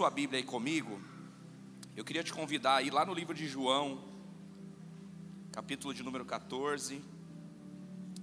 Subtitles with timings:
[0.00, 0.98] sua Bíblia aí comigo,
[1.94, 4.02] eu queria te convidar aí lá no livro de João,
[5.52, 7.04] capítulo de número 14.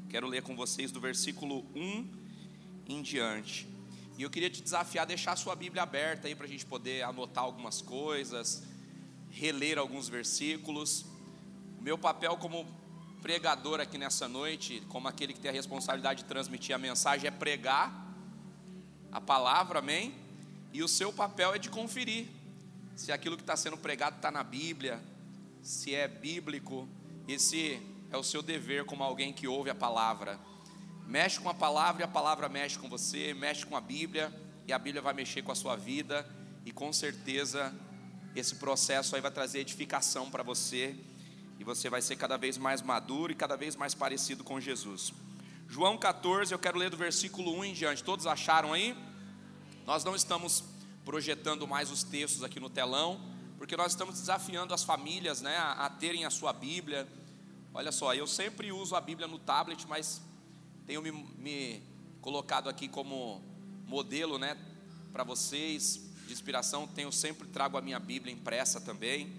[0.10, 2.10] Quero ler com vocês do versículo 1
[2.88, 3.68] em diante.
[4.18, 6.65] E eu queria te desafiar a deixar a sua Bíblia aberta aí para a gente
[6.65, 8.64] poder anotar algumas coisas,
[9.29, 11.06] reler alguns versículos.
[11.78, 12.65] O meu papel como
[13.21, 17.32] pregador aqui nessa noite, como aquele que tem a responsabilidade de transmitir a mensagem, é
[17.32, 17.93] pregar
[19.12, 20.25] a palavra, amém?
[20.77, 22.27] E o seu papel é de conferir
[22.95, 25.03] se aquilo que está sendo pregado está na Bíblia,
[25.59, 26.87] se é bíblico,
[27.27, 27.81] esse
[28.11, 30.39] é o seu dever como alguém que ouve a palavra.
[31.07, 34.31] Mexe com a palavra e a palavra mexe com você, mexe com a Bíblia
[34.67, 36.23] e a Bíblia vai mexer com a sua vida
[36.64, 37.73] e com certeza
[38.36, 40.95] esse processo aí vai trazer edificação para você
[41.58, 45.12] e você vai ser cada vez mais maduro e cada vez mais parecido com Jesus.
[45.67, 48.03] João 14, eu quero ler do versículo 1 em diante.
[48.03, 48.95] Todos acharam aí?
[49.88, 50.66] Nós não estamos
[51.06, 53.22] projetando mais os textos aqui no telão,
[53.58, 57.08] porque nós estamos desafiando as famílias né, a, terem a sua Bíblia.
[57.74, 60.22] Olha só, eu sempre uso a Bíblia no tablet, mas
[60.86, 61.82] tenho me, me
[62.20, 63.42] colocado aqui como
[63.86, 64.58] modelo, né,
[65.14, 66.86] para vocês de inspiração.
[66.86, 69.32] Tenho sempre trago a minha Bíblia impressa também.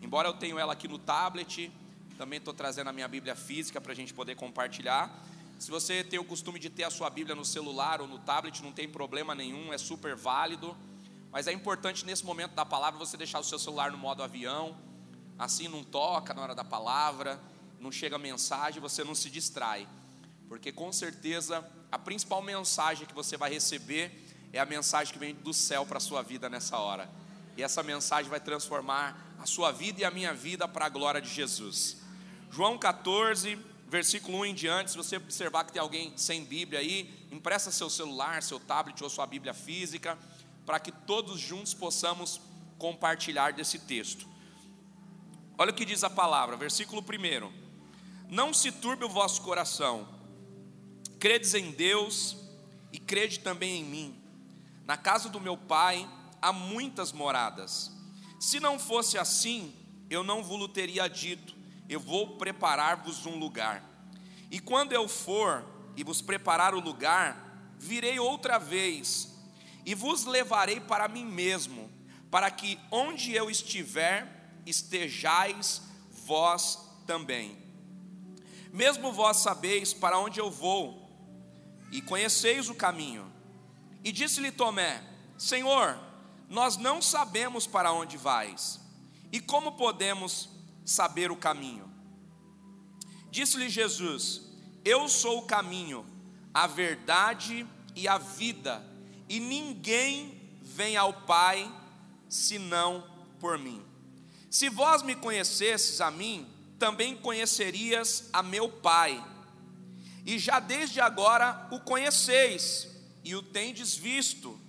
[0.00, 1.68] Embora eu tenha ela aqui no tablet,
[2.16, 5.10] também estou trazendo a minha Bíblia física para a gente poder compartilhar.
[5.58, 8.62] Se você tem o costume de ter a sua Bíblia no celular ou no tablet,
[8.62, 10.76] não tem problema nenhum, é super válido.
[11.32, 14.76] Mas é importante nesse momento da palavra você deixar o seu celular no modo avião,
[15.38, 17.40] assim não toca na hora da palavra,
[17.80, 19.86] não chega mensagem, você não se distrai
[20.48, 24.12] porque com certeza a principal mensagem que você vai receber
[24.52, 27.10] é a mensagem que vem do céu para a sua vida nessa hora.
[27.56, 31.20] E essa mensagem vai transformar a sua vida e a minha vida para a glória
[31.20, 31.98] de Jesus.
[32.50, 37.28] João 14, versículo 1 em diante, se você observar que tem alguém sem Bíblia aí,
[37.30, 40.18] empresta seu celular, seu tablet ou sua Bíblia física,
[40.64, 42.40] para que todos juntos possamos
[42.78, 44.26] compartilhar desse texto.
[45.58, 47.52] Olha o que diz a palavra, versículo 1:
[48.28, 50.16] Não se turbe o vosso coração,
[51.18, 52.36] Credes em Deus
[52.92, 54.22] e crede também em mim.
[54.84, 56.08] Na casa do meu pai
[56.40, 57.90] há muitas moradas.
[58.38, 59.74] Se não fosse assim,
[60.10, 61.55] eu não vos teria dito:
[61.88, 63.82] Eu vou preparar-vos um lugar.
[64.50, 65.64] E quando eu for
[65.96, 69.34] e vos preparar o lugar, virei outra vez
[69.84, 71.88] e vos levarei para mim mesmo,
[72.30, 75.80] para que onde eu estiver, estejais
[76.24, 77.56] vós também.
[78.72, 81.06] Mesmo vós sabeis para onde eu vou,
[81.92, 83.32] e conheceis o caminho.
[84.02, 85.00] E disse-lhe Tomé:
[85.38, 85.96] Senhor,
[86.48, 88.80] nós não sabemos para onde vais,
[89.30, 90.48] e como podemos
[90.86, 91.92] saber o caminho?
[93.30, 94.40] Disse-lhe Jesus:
[94.82, 96.06] Eu sou o caminho,
[96.54, 98.82] a verdade e a vida,
[99.28, 101.70] e ninguém vem ao Pai
[102.28, 103.04] senão
[103.38, 103.84] por mim.
[104.48, 106.48] Se vós me conhecesses a mim,
[106.78, 109.22] também conhecerias a meu Pai
[110.26, 112.88] e já desde agora o conheceis
[113.22, 114.60] e o tendes visto.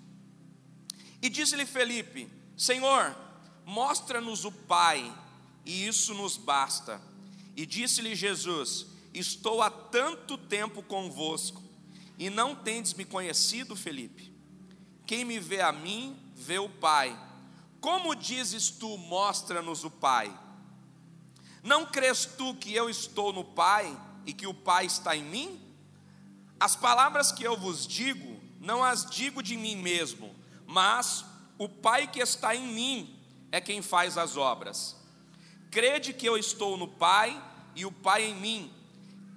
[1.20, 3.18] E disse-lhe Felipe: Senhor,
[3.66, 5.12] mostra-nos o Pai,
[5.68, 7.02] e isso nos basta.
[7.54, 11.62] E disse-lhe Jesus: Estou há tanto tempo convosco,
[12.18, 14.34] e não tendes me conhecido, Felipe?
[15.06, 17.20] Quem me vê a mim, vê o Pai.
[17.82, 20.36] Como dizes tu, mostra-nos o Pai?
[21.62, 23.96] Não crês tu que eu estou no Pai
[24.26, 25.62] e que o Pai está em mim?
[26.58, 30.34] As palavras que eu vos digo, não as digo de mim mesmo,
[30.66, 31.26] mas
[31.58, 33.20] o Pai que está em mim
[33.52, 34.97] é quem faz as obras.
[35.72, 37.42] Crede que eu estou no Pai
[37.76, 38.74] e o Pai em mim.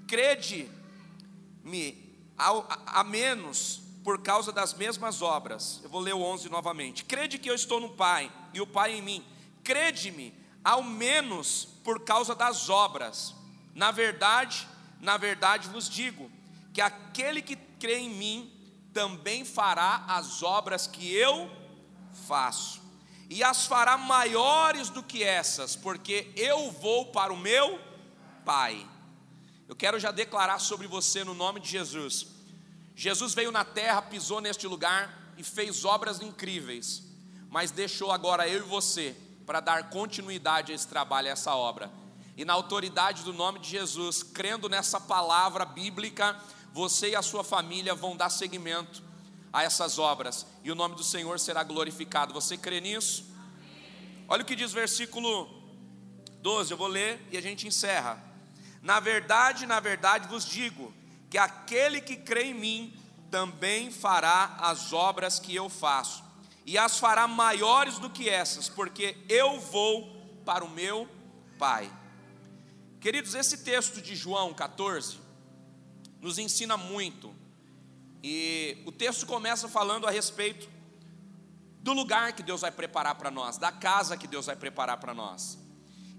[0.06, 1.96] Crede-me
[2.36, 5.80] a, a menos por causa das mesmas obras.
[5.82, 7.04] Eu vou ler o 11 novamente.
[7.04, 9.24] Crede que eu estou no Pai e o Pai em mim.
[9.62, 10.34] Crede-me
[10.64, 13.34] ao menos por causa das obras.
[13.74, 14.66] Na verdade,
[15.00, 16.30] na verdade vos digo
[16.72, 18.52] que aquele que crê em mim
[18.92, 21.50] também fará as obras que eu
[22.26, 22.79] faço,
[23.30, 27.80] e as fará maiores do que essas, porque eu vou para o meu
[28.44, 28.86] Pai.
[29.68, 32.26] Eu quero já declarar sobre você no nome de Jesus.
[32.94, 37.04] Jesus veio na terra, pisou neste lugar e fez obras incríveis,
[37.48, 39.16] mas deixou agora eu e você
[39.46, 41.90] para dar continuidade a esse trabalho, a essa obra
[42.40, 46.34] e na autoridade do nome de Jesus, crendo nessa palavra bíblica,
[46.72, 49.02] você e a sua família vão dar seguimento
[49.52, 52.32] a essas obras e o nome do Senhor será glorificado.
[52.32, 53.24] Você crê nisso?
[54.28, 55.48] Olha o que diz o versículo
[56.40, 58.22] 12, eu vou ler e a gente encerra.
[58.82, 60.94] Na verdade, na verdade vos digo
[61.28, 62.94] que aquele que crê em mim
[63.30, 66.24] também fará as obras que eu faço,
[66.66, 71.08] e as fará maiores do que essas, porque eu vou para o meu
[71.58, 71.92] Pai.
[73.00, 75.18] Queridos, esse texto de João 14
[76.20, 77.29] nos ensina muito.
[78.22, 80.68] E o texto começa falando a respeito
[81.80, 85.14] do lugar que Deus vai preparar para nós, da casa que Deus vai preparar para
[85.14, 85.58] nós.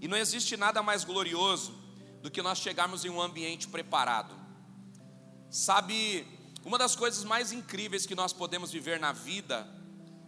[0.00, 1.72] E não existe nada mais glorioso
[2.20, 4.34] do que nós chegarmos em um ambiente preparado.
[5.48, 6.26] Sabe,
[6.64, 9.68] uma das coisas mais incríveis que nós podemos viver na vida,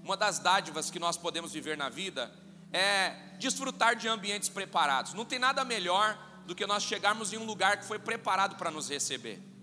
[0.03, 2.32] uma das dádivas que nós podemos viver na vida,
[2.73, 5.15] é desfrutar de ambientes preparados.
[5.15, 6.17] Não tem nada melhor
[6.47, 9.53] do que nós chegarmos em um lugar que foi preparado para nos receber.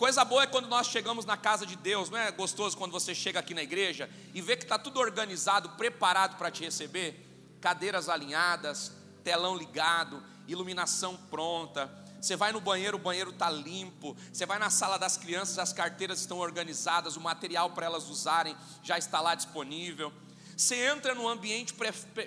[0.00, 3.14] Coisa boa é quando nós chegamos na casa de Deus, não é gostoso quando você
[3.14, 7.22] chega aqui na igreja e vê que está tudo organizado, preparado para te receber?
[7.60, 8.92] Cadeiras alinhadas,
[9.22, 11.92] telão ligado, iluminação pronta.
[12.18, 14.16] Você vai no banheiro, o banheiro está limpo.
[14.32, 18.56] Você vai na sala das crianças, as carteiras estão organizadas, o material para elas usarem
[18.82, 20.10] já está lá disponível.
[20.56, 21.74] Você entra no ambiente,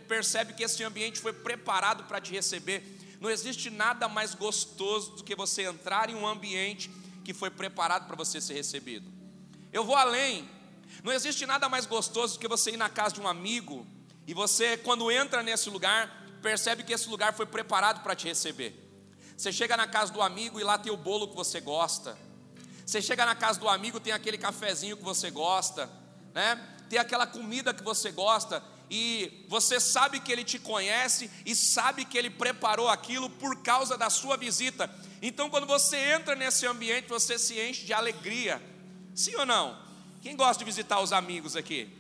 [0.08, 3.18] percebe que esse ambiente foi preparado para te receber.
[3.20, 8.06] Não existe nada mais gostoso do que você entrar em um ambiente que foi preparado
[8.06, 9.12] para você ser recebido.
[9.72, 10.50] Eu vou além.
[11.04, 13.88] Não existe nada mais gostoso do que você ir na casa de um amigo
[14.28, 18.80] e você, quando entra nesse lugar, percebe que esse lugar foi preparado para te receber.
[19.36, 22.18] Você chega na casa do amigo e lá tem o bolo que você gosta.
[22.86, 25.90] Você chega na casa do amigo, tem aquele cafezinho que você gosta,
[26.34, 26.62] né?
[26.90, 28.64] Tem aquela comida que você gosta
[28.96, 33.98] e você sabe que ele te conhece e sabe que ele preparou aquilo por causa
[33.98, 34.88] da sua visita.
[35.20, 38.62] Então, quando você entra nesse ambiente, você se enche de alegria.
[39.16, 39.76] Sim ou não?
[40.22, 41.92] Quem gosta de visitar os amigos aqui?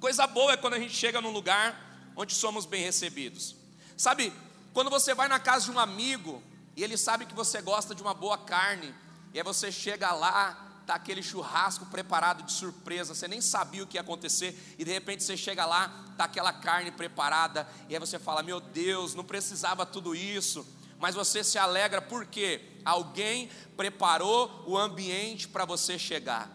[0.00, 3.54] Coisa boa é quando a gente chega num lugar onde somos bem recebidos.
[3.96, 4.32] Sabe,
[4.72, 6.42] quando você vai na casa de um amigo
[6.76, 8.92] e ele sabe que você gosta de uma boa carne,
[9.32, 13.86] e aí você chega lá, tá aquele churrasco preparado de surpresa, você nem sabia o
[13.86, 18.00] que ia acontecer, e de repente você chega lá, tá aquela carne preparada, e aí
[18.00, 20.66] você fala: "Meu Deus, não precisava tudo isso"
[20.98, 26.48] mas você se alegra porque alguém preparou o ambiente para você chegar.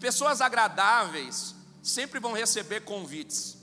[0.00, 3.58] Pessoas agradáveis sempre vão receber convites.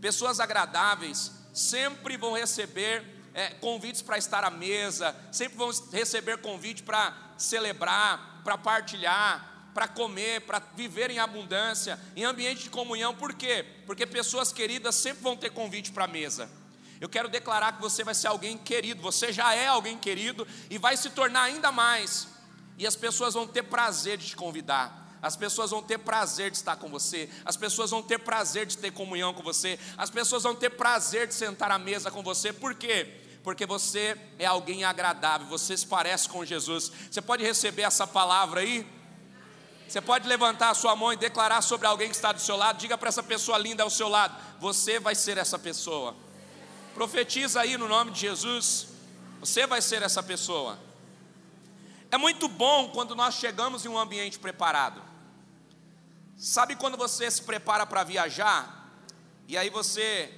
[0.00, 3.04] Pessoas agradáveis sempre vão receber
[3.34, 9.88] é, convites para estar à mesa, sempre vão receber convite para celebrar, para partilhar, para
[9.88, 13.12] comer, para viver em abundância, em ambiente de comunhão.
[13.12, 13.66] Por quê?
[13.84, 16.48] Porque pessoas queridas sempre vão ter convite para a mesa.
[17.00, 20.78] Eu quero declarar que você vai ser alguém querido, você já é alguém querido e
[20.78, 22.28] vai se tornar ainda mais.
[22.78, 25.18] E as pessoas vão ter prazer de te convidar.
[25.20, 28.78] As pessoas vão ter prazer de estar com você, as pessoas vão ter prazer de
[28.78, 32.52] ter comunhão com você, as pessoas vão ter prazer de sentar à mesa com você,
[32.52, 33.25] por quê?
[33.46, 36.90] Porque você é alguém agradável, você se parece com Jesus.
[37.08, 38.84] Você pode receber essa palavra aí?
[39.86, 42.78] Você pode levantar a sua mão e declarar sobre alguém que está do seu lado,
[42.78, 46.16] diga para essa pessoa linda ao seu lado: você vai ser essa pessoa.
[46.92, 48.88] Profetiza aí no nome de Jesus.
[49.38, 50.76] Você vai ser essa pessoa.
[52.10, 55.00] É muito bom quando nós chegamos em um ambiente preparado.
[56.36, 58.90] Sabe quando você se prepara para viajar
[59.46, 60.34] e aí você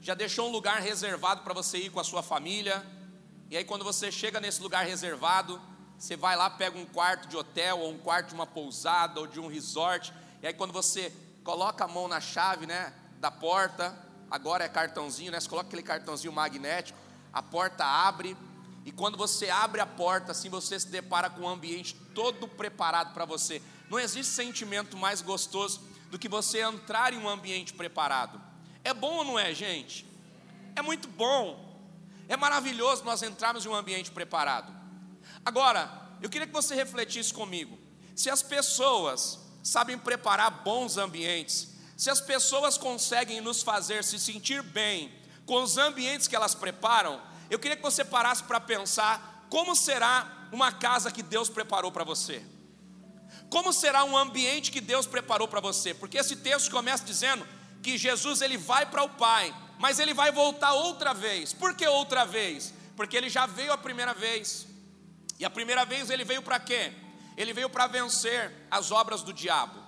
[0.00, 2.84] já deixou um lugar reservado para você ir com a sua família?
[3.50, 5.60] E aí quando você chega nesse lugar reservado,
[5.98, 9.26] você vai lá, pega um quarto de hotel ou um quarto de uma pousada ou
[9.26, 10.12] de um resort,
[10.42, 11.12] e aí quando você
[11.42, 13.96] coloca a mão na chave, né, da porta,
[14.30, 15.40] agora é cartãozinho, né?
[15.40, 16.98] Você coloca aquele cartãozinho magnético,
[17.32, 18.36] a porta abre,
[18.84, 23.14] e quando você abre a porta, assim você se depara com um ambiente todo preparado
[23.14, 23.62] para você.
[23.88, 28.40] Não existe sentimento mais gostoso do que você entrar em um ambiente preparado.
[28.86, 30.06] É bom ou não é, gente?
[30.76, 31.76] É muito bom.
[32.28, 34.72] É maravilhoso nós entrarmos em um ambiente preparado.
[35.44, 35.90] Agora,
[36.22, 37.76] eu queria que você refletisse comigo.
[38.14, 44.62] Se as pessoas sabem preparar bons ambientes, se as pessoas conseguem nos fazer se sentir
[44.62, 45.12] bem
[45.44, 50.48] com os ambientes que elas preparam, eu queria que você parasse para pensar como será
[50.52, 52.40] uma casa que Deus preparou para você.
[53.50, 55.92] Como será um ambiente que Deus preparou para você?
[55.92, 57.44] Porque esse texto começa dizendo
[57.86, 61.52] que Jesus ele vai para o Pai, mas ele vai voltar outra vez.
[61.52, 62.74] Por que outra vez?
[62.96, 64.66] Porque ele já veio a primeira vez.
[65.38, 66.92] E a primeira vez ele veio para quê?
[67.36, 69.78] Ele veio para vencer as obras do diabo.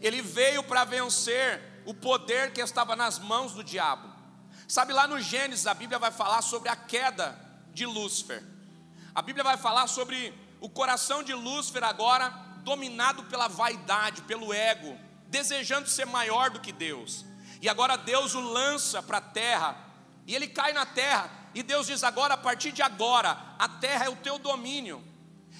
[0.00, 4.08] Ele veio para vencer o poder que estava nas mãos do diabo.
[4.68, 7.36] Sabe, lá no Gênesis, a Bíblia vai falar sobre a queda
[7.74, 8.44] de Lúcifer.
[9.12, 12.28] A Bíblia vai falar sobre o coração de Lúcifer agora
[12.62, 17.28] dominado pela vaidade, pelo ego, desejando ser maior do que Deus.
[17.60, 19.76] E agora Deus o lança para a terra,
[20.26, 24.06] e ele cai na terra, e Deus diz: agora, a partir de agora, a terra
[24.06, 25.04] é o teu domínio.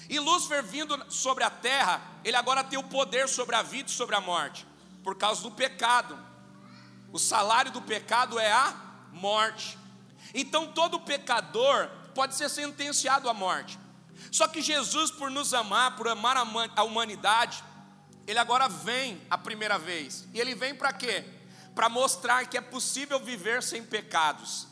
[0.09, 3.93] E Lúcifer vindo sobre a terra, ele agora tem o poder sobre a vida e
[3.93, 4.65] sobre a morte.
[5.03, 6.17] por causa do pecado.
[7.11, 8.73] O salário do pecado é a
[9.11, 9.77] morte.
[10.33, 13.79] Então todo pecador pode ser sentenciado à morte.
[14.31, 16.37] Só que Jesus, por nos amar, por amar
[16.75, 17.63] a humanidade,
[18.27, 20.27] ele agora vem a primeira vez.
[20.33, 21.25] E ele vem para quê?
[21.75, 24.67] Para mostrar que é possível viver sem pecados,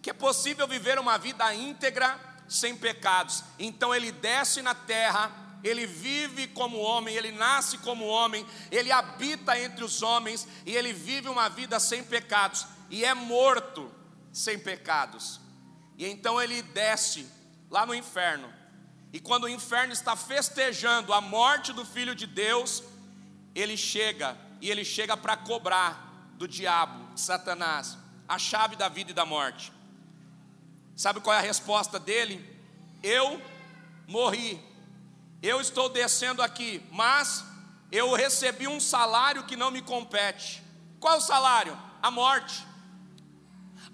[0.00, 2.18] que é possível viver uma vida íntegra
[2.48, 3.42] sem pecados.
[3.58, 5.30] Então ele desce na terra,
[5.64, 10.92] ele vive como homem, ele nasce como homem, ele habita entre os homens e ele
[10.92, 13.90] vive uma vida sem pecados e é morto
[14.32, 15.40] sem pecados.
[15.96, 17.26] E então ele desce
[17.68, 18.58] lá no inferno
[19.12, 22.82] e quando o inferno está festejando a morte do Filho de Deus,
[23.54, 26.07] ele chega e ele chega para cobrar
[26.38, 29.72] do diabo, de Satanás, a chave da vida e da morte.
[30.96, 32.42] Sabe qual é a resposta dele?
[33.02, 33.42] Eu
[34.06, 34.60] morri,
[35.42, 37.44] eu estou descendo aqui, mas
[37.90, 40.62] eu recebi um salário que não me compete.
[41.00, 41.76] Qual o salário?
[42.00, 42.66] A morte.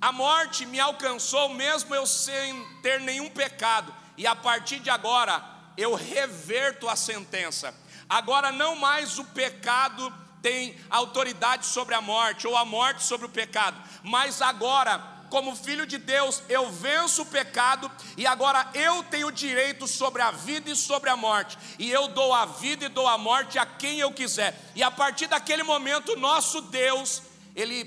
[0.00, 5.42] A morte me alcançou mesmo eu sem ter nenhum pecado e a partir de agora
[5.78, 7.74] eu reverto a sentença.
[8.08, 10.12] Agora não mais o pecado
[10.44, 14.98] tem autoridade sobre a morte, ou a morte sobre o pecado, mas agora,
[15.30, 20.30] como filho de Deus, eu venço o pecado e agora eu tenho direito sobre a
[20.30, 23.64] vida e sobre a morte, e eu dou a vida e dou a morte a
[23.64, 27.22] quem eu quiser, e a partir daquele momento, nosso Deus,
[27.56, 27.86] Ele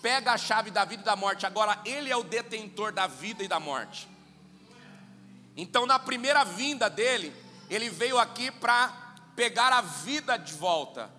[0.00, 3.44] pega a chave da vida e da morte, agora Ele é o detentor da vida
[3.44, 4.08] e da morte.
[5.54, 7.36] Então, na primeira vinda dele,
[7.68, 8.88] ele veio aqui para
[9.36, 11.17] pegar a vida de volta.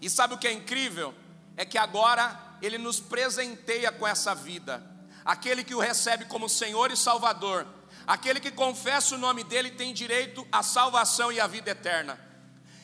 [0.00, 1.14] E sabe o que é incrível?
[1.56, 4.82] É que agora ele nos presenteia com essa vida.
[5.24, 7.66] Aquele que o recebe como Senhor e Salvador,
[8.06, 12.18] aquele que confessa o nome dele tem direito à salvação e à vida eterna.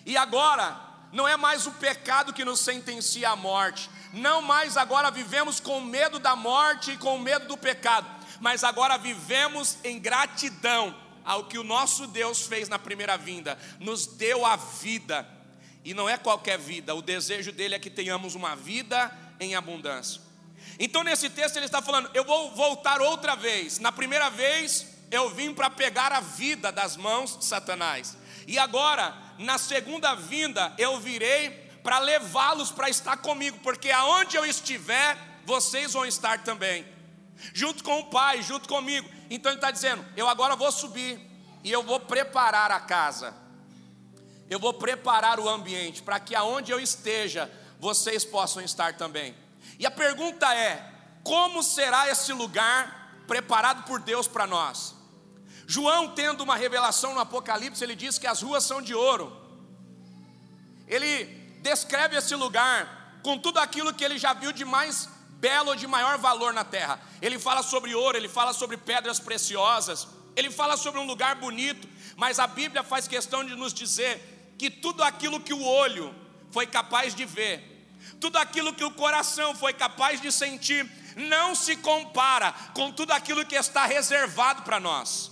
[0.04, 0.78] E agora,
[1.12, 5.80] não é mais o pecado que nos sentencia à morte, não mais agora vivemos com
[5.80, 8.08] medo da morte e com medo do pecado,
[8.40, 10.94] mas agora vivemos em gratidão
[11.24, 15.26] ao que o nosso Deus fez na primeira vinda, nos deu a vida,
[15.86, 20.20] e não é qualquer vida, o desejo dele é que tenhamos uma vida em abundância.
[20.80, 23.78] Então, nesse texto, ele está falando: eu vou voltar outra vez.
[23.78, 28.16] Na primeira vez, eu vim para pegar a vida das mãos de Satanás,
[28.48, 31.50] e agora, na segunda vinda, eu virei
[31.84, 36.84] para levá-los para estar comigo, porque aonde eu estiver, vocês vão estar também
[37.54, 39.08] junto com o Pai, junto comigo.
[39.30, 41.20] Então ele está dizendo: eu agora vou subir
[41.62, 43.32] e eu vou preparar a casa,
[44.48, 49.34] eu vou preparar o ambiente para que aonde eu esteja, vocês possam estar também.
[49.78, 54.94] E a pergunta é: como será esse lugar preparado por Deus para nós?
[55.66, 59.36] João, tendo uma revelação no Apocalipse, ele diz que as ruas são de ouro.
[60.86, 61.24] Ele
[61.60, 65.08] descreve esse lugar com tudo aquilo que ele já viu de mais
[65.40, 67.00] belo de maior valor na terra.
[67.20, 71.88] Ele fala sobre ouro, ele fala sobre pedras preciosas, ele fala sobre um lugar bonito,
[72.16, 76.14] mas a Bíblia faz questão de nos dizer que tudo aquilo que o olho
[76.50, 77.88] foi capaz de ver,
[78.20, 83.44] tudo aquilo que o coração foi capaz de sentir, não se compara com tudo aquilo
[83.44, 85.30] que está reservado para nós.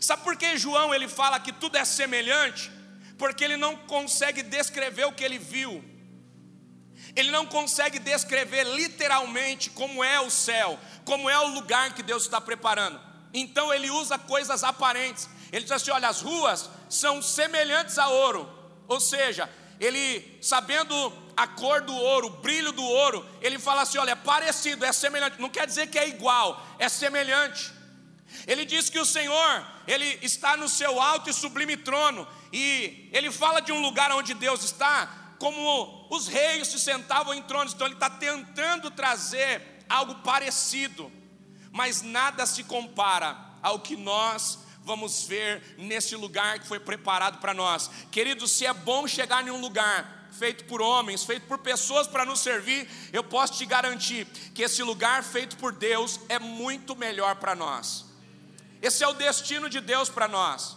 [0.00, 2.70] Sabe por que João ele fala que tudo é semelhante?
[3.18, 5.84] Porque ele não consegue descrever o que ele viu,
[7.14, 12.22] ele não consegue descrever literalmente como é o céu, como é o lugar que Deus
[12.22, 12.98] está preparando.
[13.34, 15.28] Então ele usa coisas aparentes.
[15.50, 18.48] Ele diz assim: olha, as ruas são semelhantes a ouro.
[18.86, 19.48] Ou seja,
[19.80, 20.94] ele, sabendo
[21.36, 24.92] a cor do ouro, o brilho do ouro, ele fala assim: olha, é parecido, é
[24.92, 25.40] semelhante.
[25.40, 27.72] Não quer dizer que é igual, é semelhante.
[28.46, 33.30] Ele diz que o Senhor, ele está no seu alto e sublime trono, e ele
[33.30, 37.86] fala de um lugar onde Deus está, como os reis se sentavam em tronos, então
[37.86, 41.12] ele está tentando trazer algo parecido,
[41.70, 47.54] mas nada se compara ao que nós vamos ver nesse lugar que foi preparado para
[47.54, 47.90] nós.
[48.10, 52.24] Queridos, se é bom chegar em um lugar feito por homens, feito por pessoas para
[52.24, 57.36] nos servir, eu posso te garantir que esse lugar feito por Deus é muito melhor
[57.36, 58.06] para nós.
[58.80, 60.76] Esse é o destino de Deus para nós.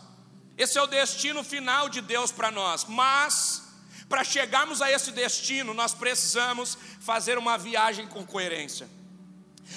[0.58, 2.86] Esse é o destino final de Deus para nós.
[2.86, 3.64] Mas
[4.08, 8.88] para chegarmos a esse destino, nós precisamos fazer uma viagem com coerência.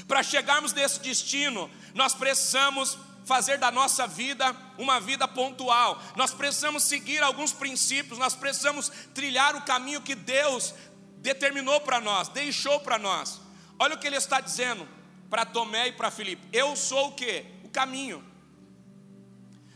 [0.07, 6.03] Para chegarmos nesse destino, nós precisamos fazer da nossa vida uma vida pontual.
[6.17, 10.75] Nós precisamos seguir alguns princípios, nós precisamos trilhar o caminho que Deus
[11.19, 13.39] determinou para nós, deixou para nós.
[13.79, 14.89] Olha o que ele está dizendo
[15.29, 16.49] para Tomé e para Filipe.
[16.51, 17.45] Eu sou o que?
[17.63, 18.25] O caminho.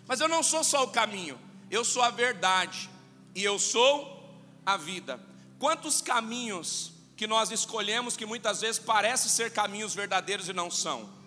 [0.08, 1.38] Mas eu não sou só o caminho,
[1.70, 2.88] eu sou a verdade
[3.34, 4.20] e eu sou
[4.64, 5.20] a vida.
[5.58, 11.21] quantos caminhos que nós escolhemos que muitas vezes parecem ser caminhos verdadeiros e não são?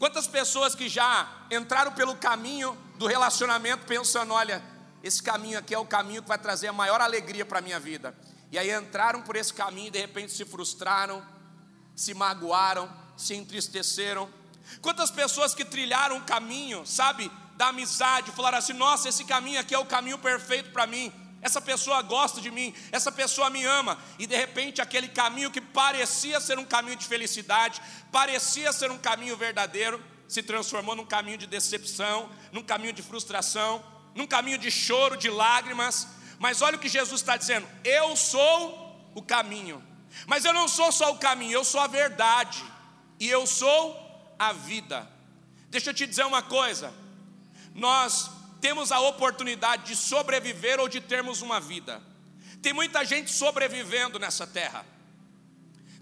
[0.00, 4.62] Quantas pessoas que já entraram pelo caminho do relacionamento pensando, olha,
[5.02, 7.78] esse caminho aqui é o caminho que vai trazer a maior alegria para a minha
[7.78, 8.16] vida.
[8.50, 11.22] E aí entraram por esse caminho e de repente se frustraram,
[11.94, 14.26] se magoaram, se entristeceram.
[14.80, 19.74] Quantas pessoas que trilharam o caminho, sabe, da amizade, falaram assim: nossa, esse caminho aqui
[19.74, 21.12] é o caminho perfeito para mim.
[21.42, 25.60] Essa pessoa gosta de mim, essa pessoa me ama, e de repente aquele caminho que
[25.60, 27.80] parecia ser um caminho de felicidade,
[28.12, 33.82] parecia ser um caminho verdadeiro, se transformou num caminho de decepção, num caminho de frustração,
[34.14, 36.06] num caminho de choro, de lágrimas.
[36.38, 39.82] Mas olha o que Jesus está dizendo: eu sou o caminho,
[40.26, 42.62] mas eu não sou só o caminho, eu sou a verdade,
[43.18, 45.08] e eu sou a vida.
[45.68, 46.92] Deixa eu te dizer uma coisa:
[47.74, 52.02] nós temos a oportunidade de sobreviver ou de termos uma vida.
[52.62, 54.84] Tem muita gente sobrevivendo nessa terra.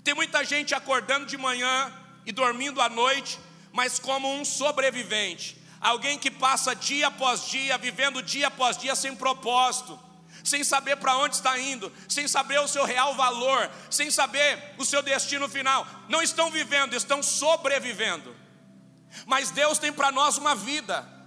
[0.02, 1.92] Tem muita gente acordando de manhã
[2.26, 3.38] e dormindo à noite,
[3.72, 5.56] mas como um sobrevivente.
[5.80, 9.98] Alguém que passa dia após dia, vivendo dia após dia sem propósito,
[10.42, 14.84] sem saber para onde está indo, sem saber o seu real valor, sem saber o
[14.84, 15.86] seu destino final.
[16.08, 18.34] Não estão vivendo, estão sobrevivendo.
[19.26, 21.17] Mas Deus tem para nós uma vida.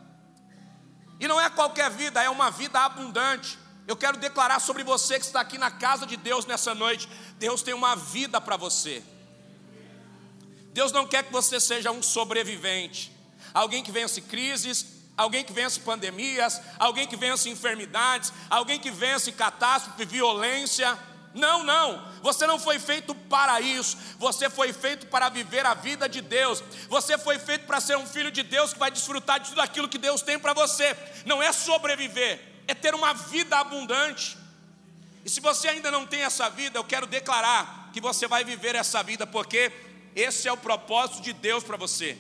[1.22, 3.60] E não é qualquer vida, é uma vida abundante.
[3.88, 7.62] Eu quero declarar sobre você que está aqui na casa de Deus nessa noite: Deus
[7.62, 9.04] tem uma vida para você.
[10.74, 13.16] Deus não quer que você seja um sobrevivente,
[13.54, 14.84] alguém que vence crises,
[15.16, 20.98] alguém que vence pandemias, alguém que vence enfermidades, alguém que vence catástrofe, violência.
[21.34, 26.10] Não, não, você não foi feito para isso, você foi feito para viver a vida
[26.10, 29.50] de Deus, você foi feito para ser um filho de Deus que vai desfrutar de
[29.50, 34.38] tudo aquilo que Deus tem para você, não é sobreviver, é ter uma vida abundante.
[35.24, 38.76] E se você ainda não tem essa vida, eu quero declarar que você vai viver
[38.76, 39.72] essa vida, porque
[40.14, 42.18] esse é o propósito de Deus para você.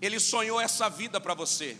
[0.00, 1.76] Ele sonhou essa vida para você,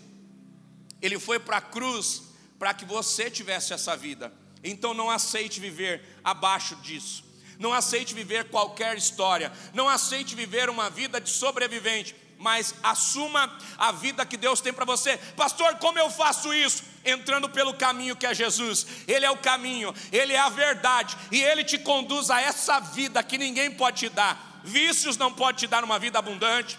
[1.00, 2.22] ele foi para a cruz
[2.58, 4.32] para que você tivesse essa vida.
[4.62, 7.24] Então não aceite viver abaixo disso.
[7.58, 9.52] Não aceite viver qualquer história.
[9.72, 12.14] Não aceite viver uma vida de sobrevivente.
[12.38, 15.76] Mas assuma a vida que Deus tem para você, pastor.
[15.76, 16.82] Como eu faço isso?
[17.04, 21.40] Entrando pelo caminho que é Jesus, Ele é o caminho, Ele é a verdade, e
[21.40, 24.60] Ele te conduz a essa vida que ninguém pode te dar.
[24.64, 26.78] Vícios não pode te dar uma vida abundante,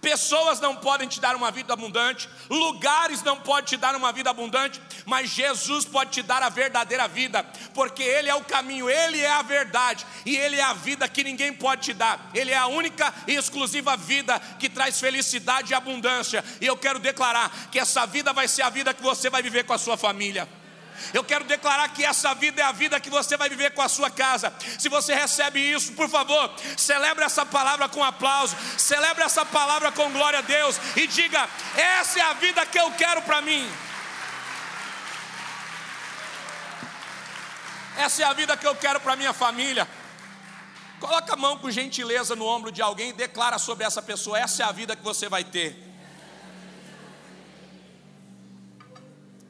[0.00, 4.30] Pessoas não podem te dar uma vida abundante, lugares não podem te dar uma vida
[4.30, 9.20] abundante, mas Jesus pode te dar a verdadeira vida, porque Ele é o caminho, Ele
[9.20, 12.30] é a verdade e Ele é a vida que ninguém pode te dar.
[12.32, 16.42] Ele é a única e exclusiva vida que traz felicidade e abundância.
[16.62, 19.64] E eu quero declarar que essa vida vai ser a vida que você vai viver
[19.64, 20.48] com a sua família.
[21.12, 23.88] Eu quero declarar que essa vida é a vida que você vai viver com a
[23.88, 24.52] sua casa.
[24.78, 30.10] Se você recebe isso, por favor, celebre essa palavra com aplauso, celebre essa palavra com
[30.10, 33.70] glória a Deus e diga: essa é a vida que eu quero para mim.
[37.96, 39.88] Essa é a vida que eu quero para minha família.
[40.98, 44.62] Coloca a mão com gentileza no ombro de alguém e declara sobre essa pessoa: essa
[44.62, 45.89] é a vida que você vai ter.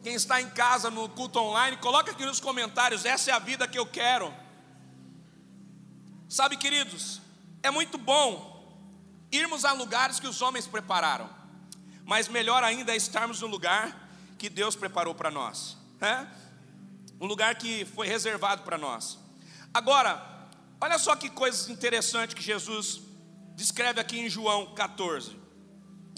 [0.03, 3.69] Quem está em casa no culto online, coloca aqui nos comentários: essa é a vida
[3.69, 4.33] que eu quero.
[6.29, 7.21] Sabe, queridos,
[7.63, 8.49] é muito bom
[9.31, 11.29] irmos a lugares que os homens prepararam,
[12.05, 14.09] mas melhor ainda é estarmos no lugar
[14.39, 16.27] que Deus preparou para nós, é?
[17.21, 19.19] um lugar que foi reservado para nós.
[19.75, 20.49] Agora,
[20.81, 23.03] olha só que coisa interessante que Jesus
[23.55, 25.39] descreve aqui em João 14.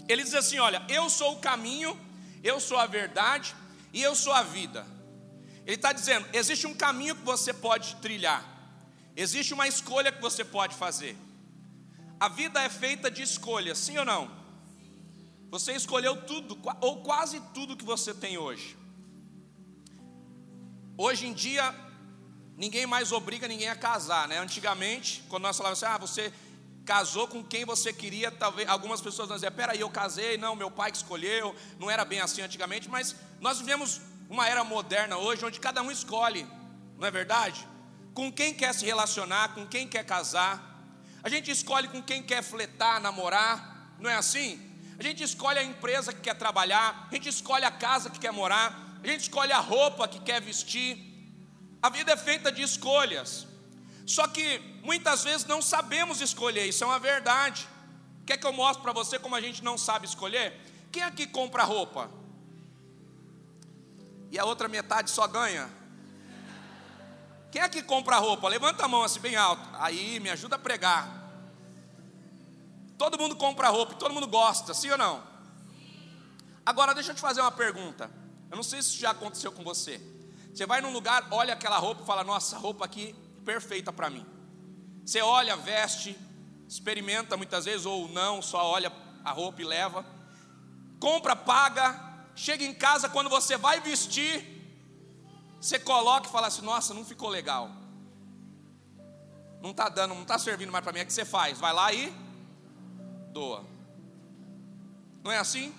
[0.07, 1.99] Ele diz assim: Olha, eu sou o caminho,
[2.41, 3.53] eu sou a verdade
[3.93, 4.85] e eu sou a vida.
[5.65, 8.43] Ele está dizendo: existe um caminho que você pode trilhar,
[9.15, 11.15] existe uma escolha que você pode fazer.
[12.19, 14.31] A vida é feita de escolhas, sim ou não?
[15.51, 18.75] Você escolheu tudo, ou quase tudo que você tem hoje.
[20.97, 21.75] Hoje em dia,
[22.57, 24.39] ninguém mais obriga ninguém a casar, né?
[24.39, 26.33] Antigamente, quando nós falávamos assim, ah, você
[26.85, 30.69] casou com quem você queria, talvez algumas pessoas vão dizer, peraí, eu casei, não, meu
[30.69, 35.45] pai que escolheu, não era bem assim antigamente, mas nós vivemos uma era moderna hoje,
[35.45, 36.45] onde cada um escolhe,
[36.97, 37.67] não é verdade?
[38.13, 40.73] Com quem quer se relacionar, com quem quer casar,
[41.23, 44.59] a gente escolhe com quem quer fletar, namorar, não é assim?
[44.99, 48.31] A gente escolhe a empresa que quer trabalhar, a gente escolhe a casa que quer
[48.31, 50.97] morar, a gente escolhe a roupa que quer vestir.
[51.81, 53.47] A vida é feita de escolhas.
[54.05, 57.67] Só que muitas vezes não sabemos escolher, isso é uma verdade.
[58.25, 60.59] Quer que eu mostre para você como a gente não sabe escolher?
[60.91, 62.09] Quem aqui compra roupa?
[64.31, 65.69] E a outra metade só ganha?
[67.51, 68.47] Quem que compra roupa?
[68.47, 69.61] Levanta a mão assim bem alto.
[69.73, 71.07] Aí, me ajuda a pregar.
[72.97, 75.23] Todo mundo compra roupa, todo mundo gosta, sim ou não?
[76.65, 78.09] Agora deixa eu te fazer uma pergunta.
[78.49, 80.01] Eu não sei se isso já aconteceu com você.
[80.53, 84.25] Você vai num lugar, olha aquela roupa e fala: "Nossa, roupa aqui perfeita para mim".
[85.05, 86.17] Você olha, veste,
[86.67, 88.91] experimenta muitas vezes ou não, só olha
[89.23, 90.05] a roupa e leva.
[90.99, 91.99] Compra, paga,
[92.35, 94.45] chega em casa quando você vai vestir,
[95.59, 97.69] você coloca e fala assim: "Nossa, não ficou legal".
[99.61, 100.99] Não está dando, não está servindo mais para mim.
[100.99, 101.57] É que você faz?
[101.57, 102.13] Vai lá e
[103.31, 103.65] doa.
[105.23, 105.73] Não é assim?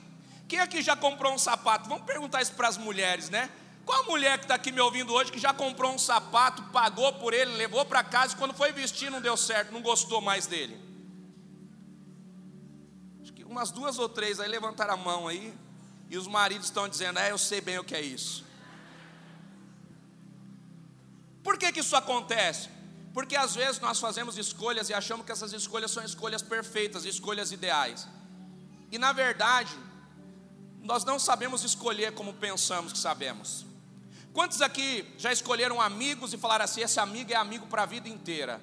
[0.48, 1.88] Quem aqui já comprou um sapato?
[1.88, 3.50] Vamos perguntar isso para as mulheres, né?
[3.84, 7.34] Qual mulher que está aqui me ouvindo hoje que já comprou um sapato, pagou por
[7.34, 10.80] ele, levou para casa e quando foi vestir não deu certo, não gostou mais dele?
[13.22, 15.54] Acho que umas duas ou três aí levantaram a mão aí
[16.08, 18.44] e os maridos estão dizendo: É, eu sei bem o que é isso.
[21.42, 22.70] Por que, que isso acontece?
[23.12, 27.52] Porque às vezes nós fazemos escolhas e achamos que essas escolhas são escolhas perfeitas, escolhas
[27.52, 28.08] ideais.
[28.90, 29.72] E na verdade,
[30.80, 33.66] nós não sabemos escolher como pensamos que sabemos.
[34.34, 38.08] Quantos aqui já escolheram amigos e falaram assim: esse amigo é amigo para a vida
[38.08, 38.60] inteira?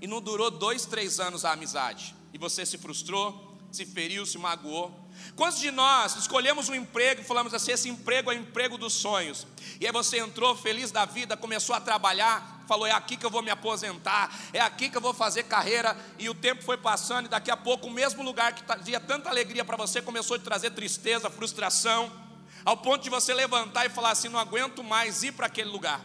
[0.00, 2.16] E não durou dois, três anos a amizade.
[2.32, 4.92] E você se frustrou, se feriu, se magoou.
[5.36, 8.92] Quantos de nós escolhemos um emprego e falamos assim: esse emprego é o emprego dos
[8.92, 9.46] sonhos?
[9.80, 13.30] E aí você entrou feliz da vida, começou a trabalhar, falou: é aqui que eu
[13.30, 15.96] vou me aposentar, é aqui que eu vou fazer carreira.
[16.18, 19.30] E o tempo foi passando, e daqui a pouco o mesmo lugar que trazia tanta
[19.30, 22.23] alegria para você começou a trazer tristeza, frustração
[22.64, 26.00] ao ponto de você levantar e falar assim: não aguento mais ir para aquele lugar.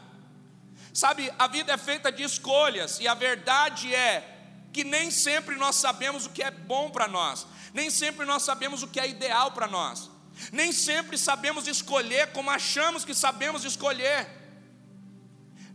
[0.94, 4.38] Sabe, a vida é feita de escolhas, e a verdade é
[4.74, 8.84] que nem sempre nós sabemos o que é bom para nós, nem sempre nós sabemos
[8.84, 10.10] o que é ideal para nós,
[10.52, 14.28] nem sempre sabemos escolher como achamos que sabemos escolher,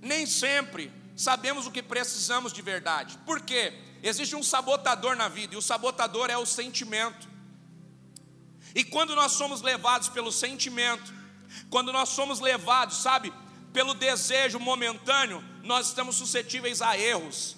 [0.00, 3.72] nem sempre sabemos o que precisamos de verdade, por quê?
[4.02, 7.33] Existe um sabotador na vida, e o sabotador é o sentimento.
[8.74, 11.12] E quando nós somos levados pelo sentimento,
[11.70, 13.32] quando nós somos levados, sabe,
[13.72, 17.56] pelo desejo momentâneo, nós estamos suscetíveis a erros.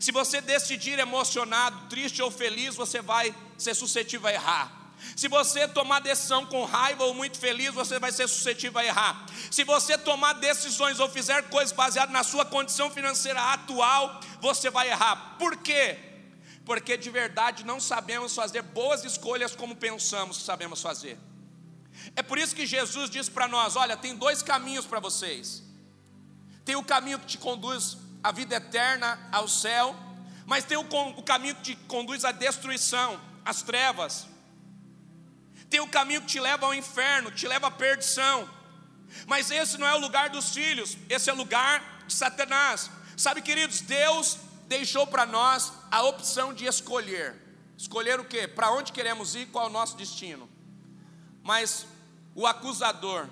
[0.00, 4.84] Se você decidir emocionado, triste ou feliz, você vai ser suscetível a errar.
[5.16, 9.26] Se você tomar decisão com raiva ou muito feliz, você vai ser suscetível a errar.
[9.50, 14.90] Se você tomar decisões ou fizer coisas baseadas na sua condição financeira atual, você vai
[14.90, 15.36] errar.
[15.38, 16.13] Por quê?
[16.64, 21.18] Porque de verdade não sabemos fazer boas escolhas como pensamos que sabemos fazer.
[22.16, 25.62] É por isso que Jesus diz para nós: olha, tem dois caminhos para vocês.
[26.64, 29.94] Tem o caminho que te conduz à vida eterna, ao céu,
[30.46, 34.26] mas tem o, o caminho que te conduz à destruição, às trevas.
[35.68, 38.48] Tem o caminho que te leva ao inferno, te leva à perdição.
[39.26, 42.90] Mas esse não é o lugar dos filhos, esse é o lugar de Satanás.
[43.16, 47.34] Sabe, queridos, Deus deixou para nós a opção de escolher.
[47.76, 48.46] Escolher o que?
[48.48, 50.48] Para onde queremos ir, qual é o nosso destino.
[51.42, 51.86] Mas
[52.34, 53.28] o acusador,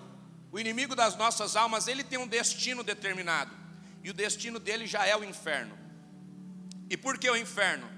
[0.50, 3.50] o inimigo das nossas almas, ele tem um destino determinado.
[4.02, 5.78] E o destino dele já é o inferno.
[6.90, 7.88] E por que o inferno?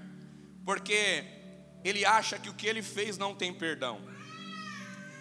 [0.63, 1.25] Porque
[1.83, 3.99] ele acha que o que ele fez não tem perdão.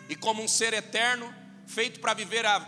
[0.08, 1.34] E como um ser eterno,
[1.66, 2.58] feito para viver a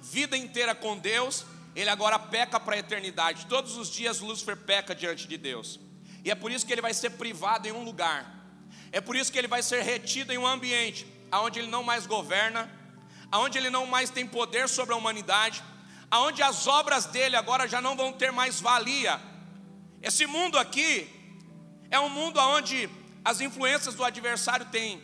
[0.00, 3.46] vida inteira com Deus, ele agora peca para a eternidade.
[3.46, 5.80] Todos os dias Lúcifer peca diante de Deus.
[6.24, 8.42] E é por isso que ele vai ser privado em um lugar.
[8.90, 12.06] É por isso que ele vai ser retido em um ambiente onde ele não mais
[12.06, 12.70] governa,
[13.32, 15.62] onde ele não mais tem poder sobre a humanidade,
[16.12, 19.18] onde as obras dele agora já não vão ter mais valia.
[20.02, 21.08] Esse mundo aqui
[21.90, 22.88] é um mundo onde
[23.24, 25.02] as influências do adversário têm,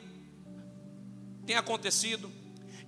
[1.46, 2.30] têm acontecido.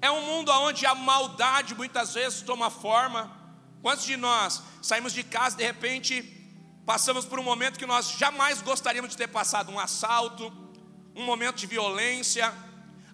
[0.02, 3.39] É um mundo onde a maldade muitas vezes toma forma.
[3.82, 6.22] Quantos de nós saímos de casa de repente
[6.84, 10.52] passamos por um momento que nós jamais gostaríamos de ter passado um assalto,
[11.14, 12.52] um momento de violência,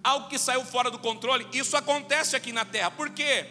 [0.03, 1.47] algo que saiu fora do controle?
[1.53, 2.91] Isso acontece aqui na terra.
[2.91, 3.47] Por quê?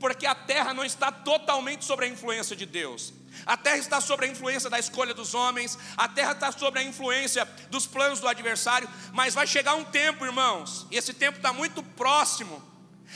[0.00, 3.12] Porque a terra não está totalmente sobre a influência de Deus.
[3.44, 6.82] A terra está sobre a influência da escolha dos homens, a terra está sobre a
[6.82, 11.52] influência dos planos do adversário, mas vai chegar um tempo, irmãos, e esse tempo está
[11.52, 12.62] muito próximo,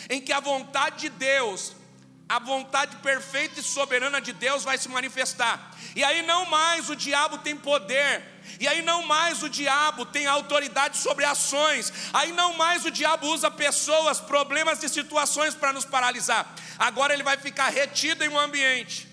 [0.09, 1.75] em que a vontade de Deus
[2.31, 5.73] a vontade perfeita e soberana de Deus vai se manifestar.
[5.97, 8.23] E aí não mais o diabo tem poder,
[8.61, 13.27] e aí não mais o diabo tem autoridade sobre ações, aí não mais o diabo
[13.27, 16.47] usa pessoas, problemas e situações para nos paralisar.
[16.79, 19.09] Agora ele vai ficar retido em um ambiente.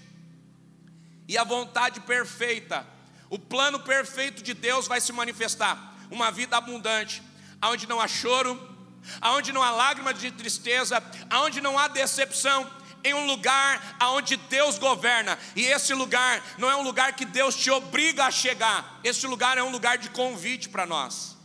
[1.27, 2.85] E a vontade perfeita,
[3.31, 5.95] o plano perfeito de Deus vai se manifestar.
[6.11, 7.23] Uma vida abundante,
[7.59, 8.77] aonde não há choro,
[9.19, 12.76] aonde não há lágrima de tristeza, aonde não há decepção,
[13.07, 15.37] em um lugar aonde Deus governa.
[15.55, 18.99] E esse lugar não é um lugar que Deus te obriga a chegar.
[19.03, 21.35] Esse lugar é um lugar de convite para nós.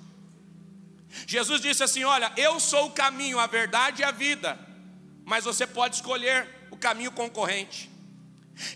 [1.26, 4.58] Jesus disse assim: "Olha, eu sou o caminho, a verdade e a vida,
[5.24, 7.90] mas você pode escolher o caminho concorrente.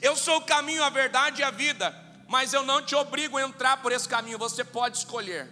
[0.00, 1.94] Eu sou o caminho, a verdade e a vida,
[2.28, 5.48] mas eu não te obrigo a entrar por esse caminho, você pode escolher.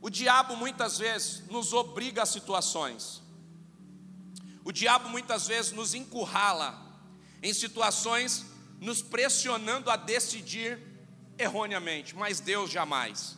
[0.00, 3.19] O diabo muitas vezes nos obriga a situações.
[4.64, 6.78] O diabo muitas vezes nos encurrala
[7.42, 8.44] em situações,
[8.80, 10.78] nos pressionando a decidir
[11.38, 13.36] erroneamente, mas Deus jamais.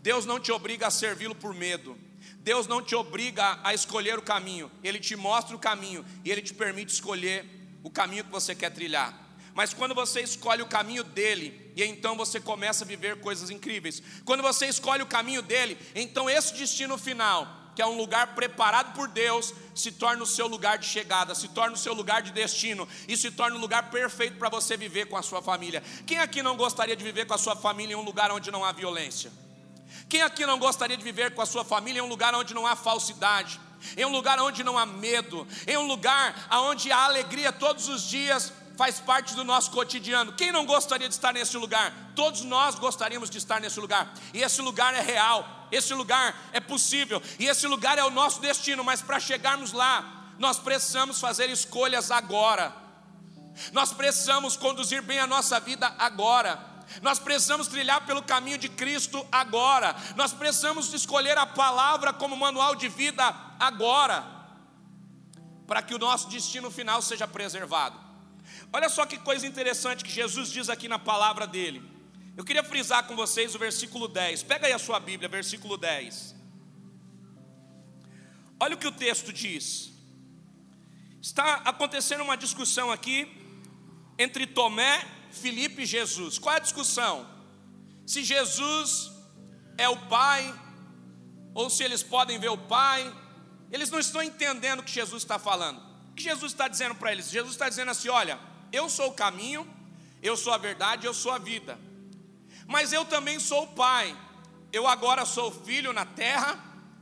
[0.00, 1.96] Deus não te obriga a servi-lo por medo.
[2.38, 6.42] Deus não te obriga a escolher o caminho, Ele te mostra o caminho e Ele
[6.42, 7.46] te permite escolher
[7.82, 9.16] o caminho que você quer trilhar.
[9.54, 14.02] Mas quando você escolhe o caminho dele, e então você começa a viver coisas incríveis.
[14.24, 18.94] Quando você escolhe o caminho dele, então esse destino final, que é um lugar preparado
[18.94, 22.30] por Deus, se torna o seu lugar de chegada, se torna o seu lugar de
[22.30, 25.82] destino e se torna o lugar perfeito para você viver com a sua família.
[26.06, 28.64] Quem aqui não gostaria de viver com a sua família em um lugar onde não
[28.64, 29.32] há violência?
[30.08, 32.66] Quem aqui não gostaria de viver com a sua família em um lugar onde não
[32.66, 33.58] há falsidade?
[33.96, 38.02] Em um lugar onde não há medo, em um lugar onde há alegria todos os
[38.02, 40.32] dias, faz parte do nosso cotidiano.
[40.32, 41.92] Quem não gostaria de estar nesse lugar?
[42.14, 44.12] Todos nós gostaríamos de estar nesse lugar.
[44.32, 48.40] E esse lugar é real, esse lugar é possível, e esse lugar é o nosso
[48.40, 52.74] destino, mas para chegarmos lá, nós precisamos fazer escolhas agora.
[53.72, 56.72] Nós precisamos conduzir bem a nossa vida agora.
[57.00, 59.94] Nós precisamos trilhar pelo caminho de Cristo agora.
[60.16, 64.24] Nós precisamos escolher a palavra como manual de vida agora,
[65.66, 68.11] para que o nosso destino final seja preservado.
[68.72, 71.82] Olha só que coisa interessante que Jesus diz aqui na palavra dele.
[72.36, 74.42] Eu queria frisar com vocês o versículo 10.
[74.44, 76.34] Pega aí a sua Bíblia, versículo 10.
[78.58, 79.92] Olha o que o texto diz.
[81.20, 83.28] Está acontecendo uma discussão aqui
[84.18, 86.38] entre Tomé, Filipe e Jesus.
[86.38, 87.28] Qual é a discussão?
[88.06, 89.12] Se Jesus
[89.76, 90.42] é o Pai,
[91.54, 93.12] ou se eles podem ver o Pai.
[93.70, 95.80] Eles não estão entendendo o que Jesus está falando.
[96.10, 97.30] O que Jesus está dizendo para eles?
[97.30, 98.38] Jesus está dizendo assim: olha,
[98.72, 99.68] eu sou o caminho,
[100.22, 101.78] eu sou a verdade, eu sou a vida.
[102.66, 104.16] Mas eu também sou o Pai.
[104.72, 106.58] Eu agora sou filho na terra,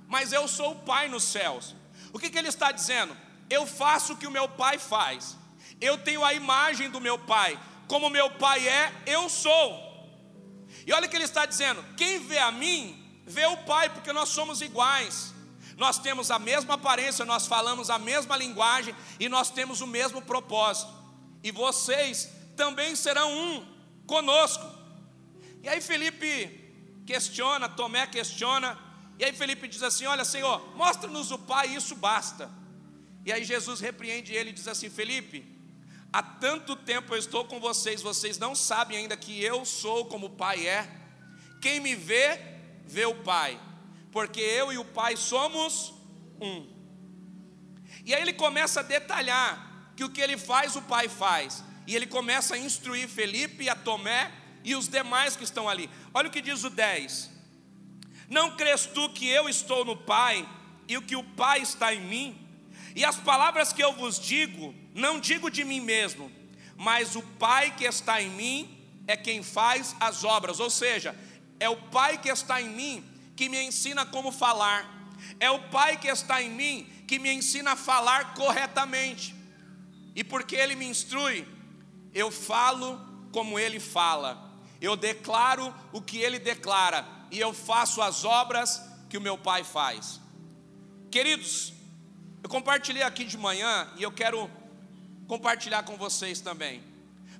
[0.09, 1.77] mas eu sou o Pai nos céus.
[2.13, 3.17] O que, que ele está dizendo?
[3.49, 5.37] Eu faço o que o meu Pai faz.
[5.81, 7.59] Eu tenho a imagem do meu Pai.
[7.87, 9.89] Como meu Pai é, eu sou.
[10.85, 14.13] E olha o que ele está dizendo: quem vê a mim, vê o Pai, porque
[14.13, 15.33] nós somos iguais.
[15.77, 20.21] Nós temos a mesma aparência, nós falamos a mesma linguagem e nós temos o mesmo
[20.21, 21.00] propósito
[21.43, 23.67] e vocês também serão um
[24.07, 24.65] conosco.
[25.63, 26.59] E aí Felipe
[27.07, 28.79] questiona, Tomé questiona,
[29.19, 32.51] e aí Felipe diz assim: Olha, Senhor, mostra-nos o Pai, isso basta.
[33.25, 35.47] E aí Jesus repreende ele e diz assim: Felipe,
[36.13, 40.27] há tanto tempo eu estou com vocês, vocês não sabem ainda que eu sou como
[40.27, 40.89] o Pai é.
[41.61, 42.41] Quem me vê,
[42.87, 43.61] vê o Pai,
[44.11, 45.93] porque eu e o Pai somos
[46.41, 46.67] um.
[48.05, 49.70] E aí ele começa a detalhar
[50.01, 51.63] que o que ele faz, o pai faz.
[51.87, 54.33] E ele começa a instruir Felipe, a Tomé
[54.65, 55.91] e os demais que estão ali.
[56.15, 57.31] Olha o que diz o 10:
[58.27, 60.49] Não crês tu que eu estou no Pai
[60.89, 62.49] e o que o Pai está em mim?
[62.97, 66.33] E as palavras que eu vos digo, não digo de mim mesmo,
[66.79, 70.61] mas o Pai que está em mim é quem faz as obras.
[70.61, 71.15] Ou seja,
[71.59, 73.05] é o Pai que está em mim
[73.37, 75.13] que me ensina como falar.
[75.39, 79.40] É o Pai que está em mim que me ensina a falar corretamente.
[80.15, 81.47] E porque ele me instrui,
[82.13, 83.01] eu falo
[83.33, 89.17] como ele fala, eu declaro o que ele declara, e eu faço as obras que
[89.17, 90.21] o meu pai faz.
[91.11, 91.73] Queridos,
[92.43, 94.51] eu compartilhei aqui de manhã e eu quero
[95.27, 96.83] compartilhar com vocês também.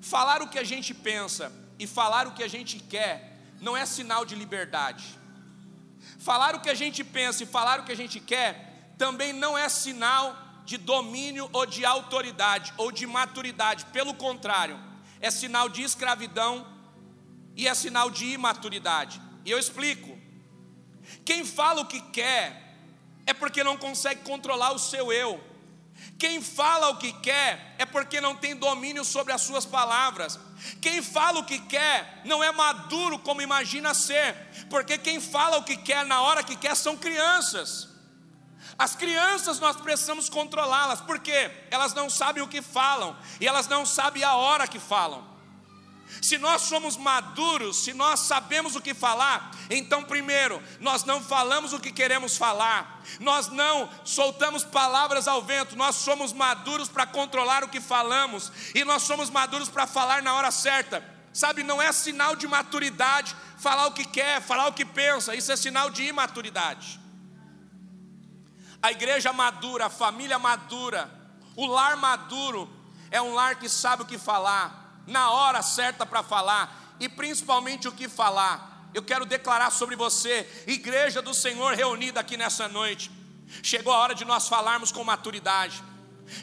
[0.01, 3.85] Falar o que a gente pensa e falar o que a gente quer não é
[3.85, 5.05] sinal de liberdade.
[6.19, 9.57] Falar o que a gente pensa e falar o que a gente quer também não
[9.57, 10.35] é sinal
[10.71, 14.79] de domínio ou de autoridade ou de maturidade, pelo contrário,
[15.19, 16.65] é sinal de escravidão
[17.57, 19.21] e é sinal de imaturidade.
[19.43, 20.17] E eu explico.
[21.25, 22.77] Quem fala o que quer
[23.25, 25.43] é porque não consegue controlar o seu eu.
[26.17, 30.39] Quem fala o que quer é porque não tem domínio sobre as suas palavras.
[30.79, 34.33] Quem fala o que quer não é maduro como imagina ser,
[34.69, 37.90] porque quem fala o que quer na hora que quer são crianças.
[38.81, 43.85] As crianças nós precisamos controlá-las, porque elas não sabem o que falam e elas não
[43.85, 45.23] sabem a hora que falam.
[46.19, 51.73] Se nós somos maduros, se nós sabemos o que falar, então, primeiro, nós não falamos
[51.73, 57.63] o que queremos falar, nós não soltamos palavras ao vento, nós somos maduros para controlar
[57.63, 61.07] o que falamos, e nós somos maduros para falar na hora certa.
[61.31, 65.51] Sabe, não é sinal de maturidade falar o que quer, falar o que pensa, isso
[65.51, 67.00] é sinal de imaturidade.
[68.81, 71.09] A igreja madura, a família madura,
[71.55, 72.69] o lar maduro
[73.11, 77.87] é um lar que sabe o que falar, na hora certa para falar e principalmente
[77.87, 78.89] o que falar.
[78.93, 83.11] Eu quero declarar sobre você, igreja do Senhor reunida aqui nessa noite.
[83.61, 85.83] Chegou a hora de nós falarmos com maturidade.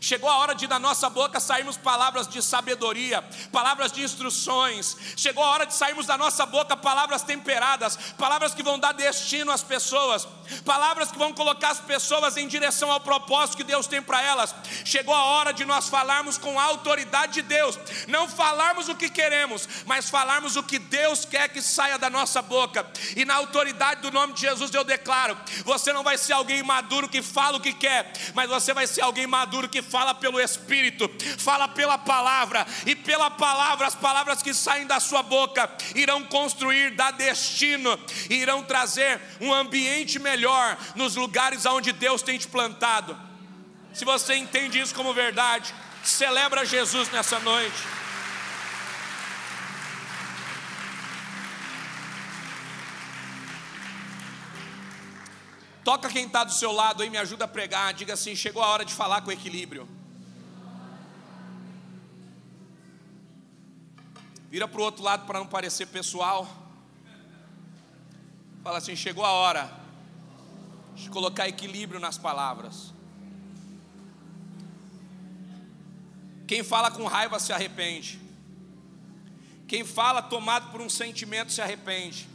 [0.01, 4.97] Chegou a hora de da nossa boca sairmos palavras de sabedoria, palavras de instruções.
[5.17, 9.51] Chegou a hora de sairmos da nossa boca palavras temperadas, palavras que vão dar destino
[9.51, 10.27] às pessoas,
[10.65, 14.55] palavras que vão colocar as pessoas em direção ao propósito que Deus tem para elas.
[14.85, 19.09] Chegou a hora de nós falarmos com a autoridade de Deus, não falarmos o que
[19.09, 22.87] queremos, mas falarmos o que Deus quer que saia da nossa boca.
[23.17, 27.09] E na autoridade do nome de Jesus eu declaro: você não vai ser alguém maduro
[27.09, 30.41] que fala o que quer, mas você vai ser alguém maduro que que fala pelo
[30.41, 36.25] Espírito, fala pela palavra, e pela palavra, as palavras que saem da sua boca irão
[36.25, 43.17] construir, dar destino, irão trazer um ambiente melhor nos lugares onde Deus tem te plantado.
[43.95, 47.98] Se você entende isso como verdade, celebra Jesus nessa noite.
[55.89, 57.95] Toca quem está do seu lado aí, me ajuda a pregar.
[57.95, 59.89] Diga assim: chegou a hora de falar com equilíbrio.
[64.51, 66.47] Vira para o outro lado para não parecer pessoal.
[68.63, 69.73] Fala assim: chegou a hora
[70.95, 72.93] de colocar equilíbrio nas palavras.
[76.47, 78.21] Quem fala com raiva se arrepende.
[79.67, 82.29] Quem fala tomado por um sentimento se arrepende.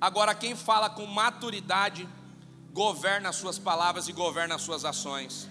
[0.00, 2.08] Agora, quem fala com maturidade
[2.74, 5.48] governa as suas palavras e governa as suas ações.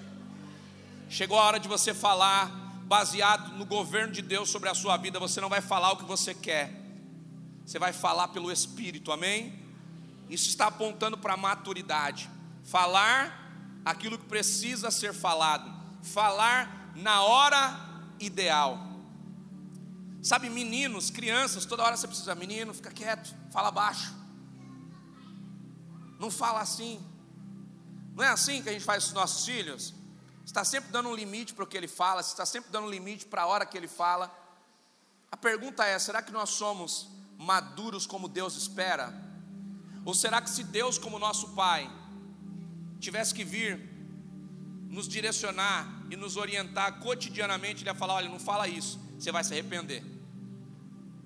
[1.10, 2.48] Chegou a hora de você falar
[2.86, 5.22] baseado no governo de Deus sobre a sua vida.
[5.22, 6.70] Você não vai falar o que você quer,
[7.66, 9.58] você vai falar pelo Espírito, amém?
[10.30, 12.30] Isso está apontando para a maturidade.
[12.66, 17.80] Falar aquilo que precisa ser falado, falar na hora
[18.20, 18.78] ideal.
[20.22, 24.14] Sabe, meninos, crianças, toda hora você precisa, menino, fica quieto, fala baixo.
[26.20, 27.13] Não fala assim.
[28.16, 29.94] Não é assim que a gente faz com os nossos filhos?
[30.46, 33.26] Está sempre dando um limite para o que ele fala, está sempre dando um limite
[33.26, 34.32] para a hora que ele fala.
[35.32, 39.14] A pergunta é: será que nós somos maduros como Deus espera?
[40.06, 41.90] Ou será que se Deus, como nosso Pai,
[43.00, 43.94] tivesse que vir
[44.90, 49.44] nos direcionar e nos orientar cotidianamente, Ele ia falar: olha, não fala isso, você vai
[49.44, 50.04] se arrepender.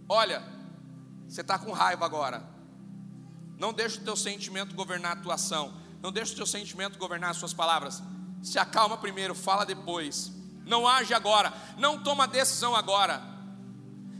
[0.07, 0.41] Olha,
[1.27, 2.47] você está com raiva agora,
[3.57, 5.86] não deixa o teu sentimento governar a tua ação.
[6.01, 8.01] Não deixe o seu sentimento governar as suas palavras.
[8.41, 10.31] Se acalma primeiro, fala depois.
[10.65, 13.21] Não age agora, não toma decisão agora.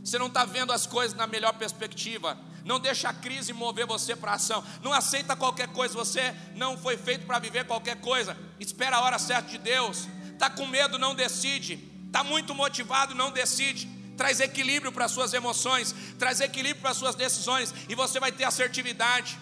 [0.02, 2.38] Você não está vendo as coisas na melhor perspectiva.
[2.64, 4.64] Não deixa a crise mover você para ação.
[4.82, 5.94] Não aceita qualquer coisa.
[5.94, 8.36] Você não foi feito para viver qualquer coisa.
[8.58, 10.08] Espera a hora certa de Deus.
[10.32, 11.78] Está com medo, não decide.
[12.06, 13.86] Está muito motivado, não decide.
[14.16, 15.94] Traz equilíbrio para as suas emoções.
[16.18, 17.74] Traz equilíbrio para as suas decisões.
[17.88, 19.38] E você vai ter assertividade.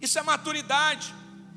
[0.00, 1.14] Isso é maturidade.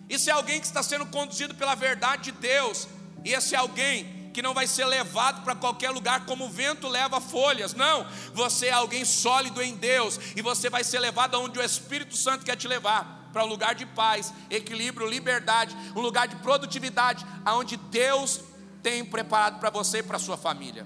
[0.09, 2.87] Isso é alguém que está sendo conduzido pela verdade de Deus.
[3.23, 6.87] E esse é alguém que não vai ser levado para qualquer lugar como o vento
[6.87, 7.73] leva folhas.
[7.73, 12.17] Não, você é alguém sólido em Deus e você vai ser levado aonde o Espírito
[12.17, 17.25] Santo quer te levar, para um lugar de paz, equilíbrio, liberdade, um lugar de produtividade,
[17.45, 18.41] aonde Deus
[18.83, 20.85] tem preparado para você e para sua família.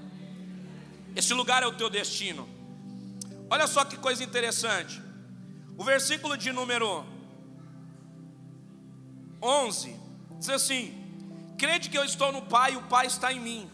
[1.16, 2.48] Esse lugar é o teu destino.
[3.50, 5.02] Olha só que coisa interessante.
[5.76, 7.06] O versículo de número
[9.42, 9.96] 11,
[10.38, 10.94] diz assim:
[11.58, 13.70] Crede que eu estou no Pai e o Pai está em mim.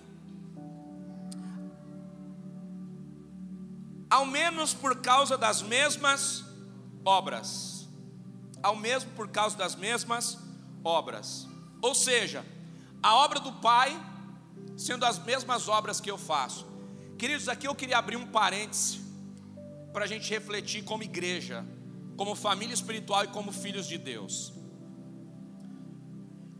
[4.09, 6.43] Ao menos por causa das mesmas
[7.03, 7.87] obras.
[8.61, 10.37] Ao mesmo por causa das mesmas
[10.83, 11.47] obras.
[11.81, 12.45] Ou seja,
[13.01, 13.95] a obra do Pai
[14.77, 16.65] sendo as mesmas obras que eu faço.
[17.17, 18.99] Queridos, aqui eu queria abrir um parêntese
[19.93, 21.65] para a gente refletir como igreja,
[22.17, 24.54] como família espiritual e como filhos de Deus.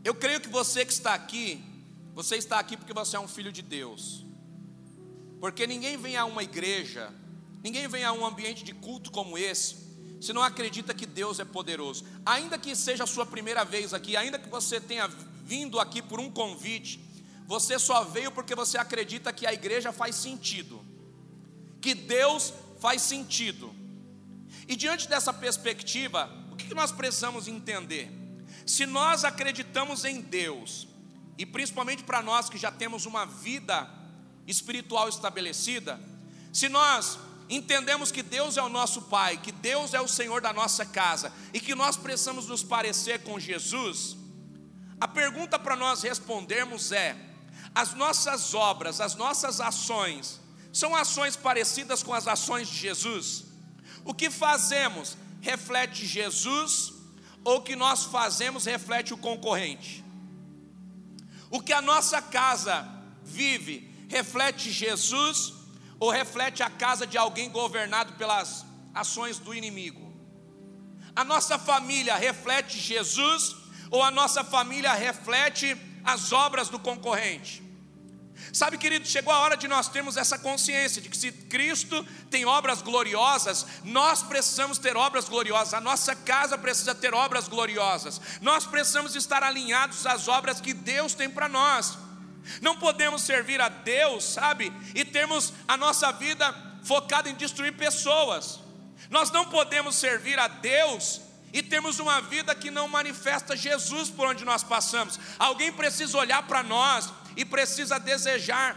[0.06, 1.60] Eu creio que você que está aqui,
[2.14, 4.24] você está aqui porque você é um filho de Deus.
[5.40, 7.12] Porque ninguém vem a uma igreja,
[7.60, 9.74] ninguém vem a um ambiente de culto como esse,
[10.20, 12.04] se não acredita que Deus é poderoso.
[12.24, 15.08] Ainda que seja a sua primeira vez aqui, ainda que você tenha
[15.42, 17.00] vindo aqui por um convite,
[17.44, 20.86] você só veio porque você acredita que a igreja faz sentido,
[21.80, 23.74] que Deus faz sentido.
[24.68, 28.25] E diante dessa perspectiva, o que nós precisamos entender?
[28.66, 30.88] Se nós acreditamos em Deus,
[31.38, 33.88] e principalmente para nós que já temos uma vida
[34.44, 36.00] espiritual estabelecida,
[36.52, 37.16] se nós
[37.48, 41.32] entendemos que Deus é o nosso Pai, que Deus é o Senhor da nossa casa
[41.54, 44.16] e que nós precisamos nos parecer com Jesus,
[45.00, 47.16] a pergunta para nós respondermos é:
[47.72, 50.40] as nossas obras, as nossas ações,
[50.72, 53.44] são ações parecidas com as ações de Jesus?
[54.04, 56.95] O que fazemos reflete Jesus
[57.46, 60.04] ou o que nós fazemos reflete o concorrente?
[61.48, 62.84] O que a nossa casa
[63.22, 65.54] vive reflete Jesus
[66.00, 70.12] ou reflete a casa de alguém governado pelas ações do inimigo?
[71.14, 73.54] A nossa família reflete Jesus
[73.92, 77.62] ou a nossa família reflete as obras do concorrente?
[78.52, 82.44] Sabe, querido, chegou a hora de nós termos essa consciência de que se Cristo tem
[82.44, 88.66] obras gloriosas, nós precisamos ter obras gloriosas, a nossa casa precisa ter obras gloriosas, nós
[88.66, 91.98] precisamos estar alinhados às obras que Deus tem para nós.
[92.60, 98.60] Não podemos servir a Deus, sabe, e termos a nossa vida focada em destruir pessoas.
[99.10, 101.20] Nós não podemos servir a Deus
[101.52, 105.18] e temos uma vida que não manifesta Jesus por onde nós passamos.
[105.38, 108.76] Alguém precisa olhar para nós e precisa desejar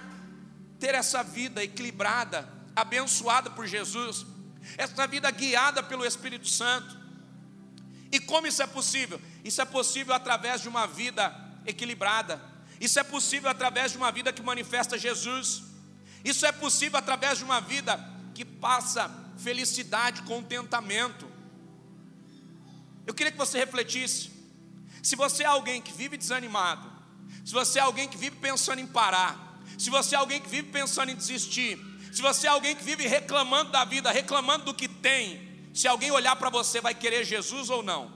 [0.79, 4.25] ter essa vida equilibrada, abençoada por Jesus,
[4.77, 6.97] essa vida guiada pelo Espírito Santo.
[8.11, 9.21] E como isso é possível?
[9.43, 11.33] Isso é possível através de uma vida
[11.65, 12.41] equilibrada.
[12.79, 15.63] Isso é possível através de uma vida que manifesta Jesus.
[16.23, 17.99] Isso é possível através de uma vida
[18.33, 21.29] que passa felicidade, contentamento.
[23.05, 24.31] Eu queria que você refletisse.
[25.01, 26.98] Se você é alguém que vive desanimado,
[27.49, 30.67] se você é alguém que vive pensando em parar, se você é alguém que vive
[30.67, 31.79] pensando em desistir,
[32.13, 36.11] se você é alguém que vive reclamando da vida, reclamando do que tem, se alguém
[36.11, 38.11] olhar para você, vai querer Jesus ou não?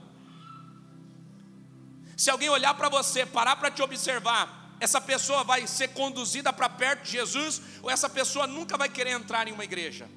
[2.16, 6.68] Se alguém olhar para você, parar para te observar, essa pessoa vai ser conduzida para
[6.68, 10.08] perto de Jesus ou essa pessoa nunca vai querer entrar em uma igreja?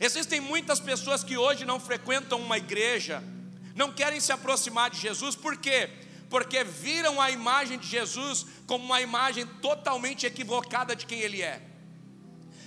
[0.00, 3.20] Existem muitas pessoas que hoje não frequentam uma igreja,
[3.74, 5.90] não querem se aproximar de Jesus, por quê?
[6.28, 11.62] Porque viram a imagem de Jesus como uma imagem totalmente equivocada de quem Ele é.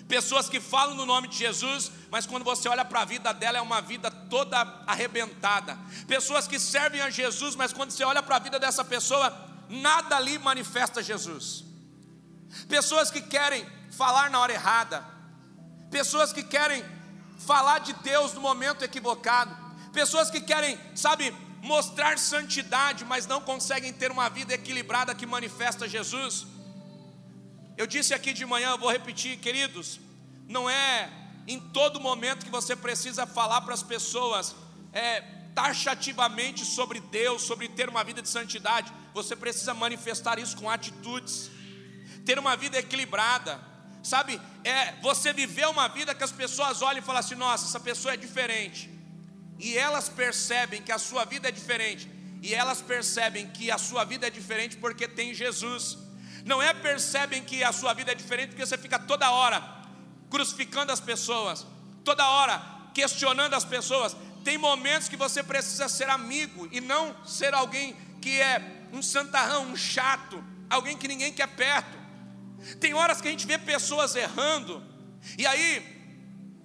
[0.07, 3.57] Pessoas que falam no nome de Jesus, mas quando você olha para a vida dela,
[3.57, 5.77] é uma vida toda arrebentada.
[6.07, 9.35] Pessoas que servem a Jesus, mas quando você olha para a vida dessa pessoa,
[9.67, 11.65] nada ali manifesta Jesus.
[12.69, 15.03] Pessoas que querem falar na hora errada,
[15.91, 16.85] pessoas que querem
[17.45, 19.55] falar de Deus no momento equivocado,
[19.91, 25.87] pessoas que querem, sabe, mostrar santidade, mas não conseguem ter uma vida equilibrada que manifesta
[25.87, 26.47] Jesus.
[27.75, 29.99] Eu disse aqui de manhã, vou repetir, queridos,
[30.47, 31.09] não é
[31.47, 34.55] em todo momento que você precisa falar para as pessoas
[34.91, 35.21] é,
[35.55, 41.49] taxativamente sobre Deus, sobre ter uma vida de santidade, você precisa manifestar isso com atitudes,
[42.25, 43.59] ter uma vida equilibrada,
[44.03, 44.39] sabe?
[44.63, 48.13] É você viver uma vida que as pessoas olham e falam assim: nossa, essa pessoa
[48.13, 48.89] é diferente,
[49.59, 52.09] e elas percebem que a sua vida é diferente,
[52.41, 55.97] e elas percebem que a sua vida é diferente porque tem Jesus.
[56.45, 59.61] Não é percebem que a sua vida é diferente porque você fica toda hora
[60.29, 61.65] crucificando as pessoas,
[62.03, 62.61] toda hora
[62.93, 64.15] questionando as pessoas.
[64.43, 68.61] Tem momentos que você precisa ser amigo e não ser alguém que é
[68.93, 71.97] um santarrão, um chato, alguém que ninguém quer perto.
[72.79, 74.83] Tem horas que a gente vê pessoas errando,
[75.37, 75.96] e aí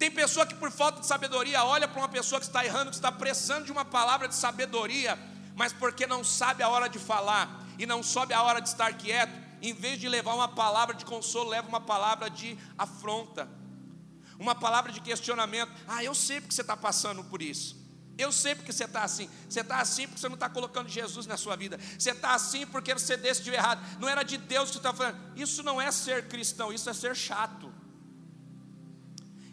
[0.03, 2.97] tem pessoa que por falta de sabedoria olha para uma pessoa que está errando, que
[2.97, 5.17] está precisando de uma palavra de sabedoria,
[5.55, 8.93] mas porque não sabe a hora de falar e não sabe a hora de estar
[8.97, 9.31] quieto,
[9.61, 13.47] em vez de levar uma palavra de consolo, leva uma palavra de afronta,
[14.37, 15.71] uma palavra de questionamento.
[15.87, 17.81] Ah, eu sei porque você está passando por isso.
[18.17, 19.29] Eu sei porque você está assim.
[19.47, 21.79] Você está assim porque você não está colocando Jesus na sua vida.
[21.97, 23.81] Você está assim porque você decidiu errado.
[24.01, 25.17] Não era de Deus que você está falando.
[25.37, 27.72] Isso não é ser cristão, isso é ser chato.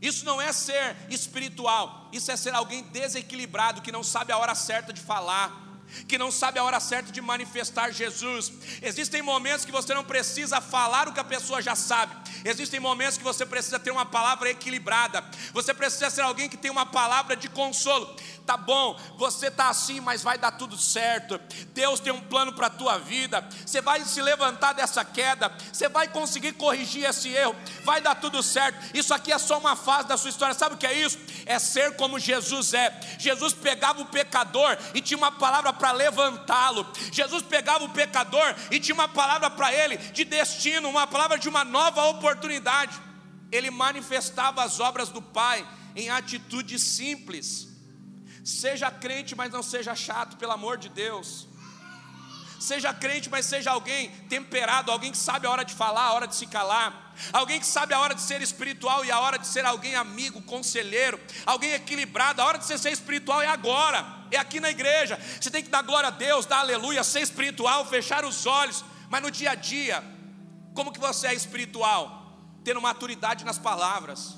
[0.01, 4.55] Isso não é ser espiritual, isso é ser alguém desequilibrado que não sabe a hora
[4.55, 5.71] certa de falar
[6.07, 8.53] que não sabe a hora certa de manifestar Jesus.
[8.83, 12.15] Existem momentos que você não precisa falar o que a pessoa já sabe.
[12.45, 15.25] Existem momentos que você precisa ter uma palavra equilibrada.
[15.53, 18.15] Você precisa ser alguém que tem uma palavra de consolo.
[18.51, 21.41] Tá bom, você tá assim, mas vai dar tudo certo.
[21.73, 23.49] Deus tem um plano para a tua vida.
[23.65, 25.57] Você vai se levantar dessa queda.
[25.73, 27.55] Você vai conseguir corrigir esse erro.
[27.85, 28.77] Vai dar tudo certo.
[28.93, 30.53] Isso aqui é só uma fase da sua história.
[30.53, 31.17] Sabe o que é isso?
[31.47, 33.01] É ser como Jesus é.
[33.21, 36.85] Jesus pegava o pecador e tinha uma palavra para levantá-lo.
[37.13, 41.49] Jesus pegava o pecador e tinha uma palavra para ele de destino, uma palavra de
[41.49, 43.01] uma nova oportunidade.
[43.53, 47.70] ele manifestava as obras do Pai em atitudes simples.
[48.45, 51.47] Seja crente, mas não seja chato, pelo amor de Deus.
[52.59, 56.27] Seja crente, mas seja alguém temperado, alguém que sabe a hora de falar, a hora
[56.27, 59.47] de se calar, alguém que sabe a hora de ser espiritual e a hora de
[59.47, 62.43] ser alguém amigo, conselheiro, alguém equilibrado.
[62.43, 65.19] A hora de você ser espiritual é agora, é aqui na igreja.
[65.41, 69.23] Você tem que dar glória a Deus, dar aleluia, ser espiritual, fechar os olhos, mas
[69.23, 70.05] no dia a dia,
[70.75, 72.37] como que você é espiritual?
[72.63, 74.37] Tendo maturidade nas palavras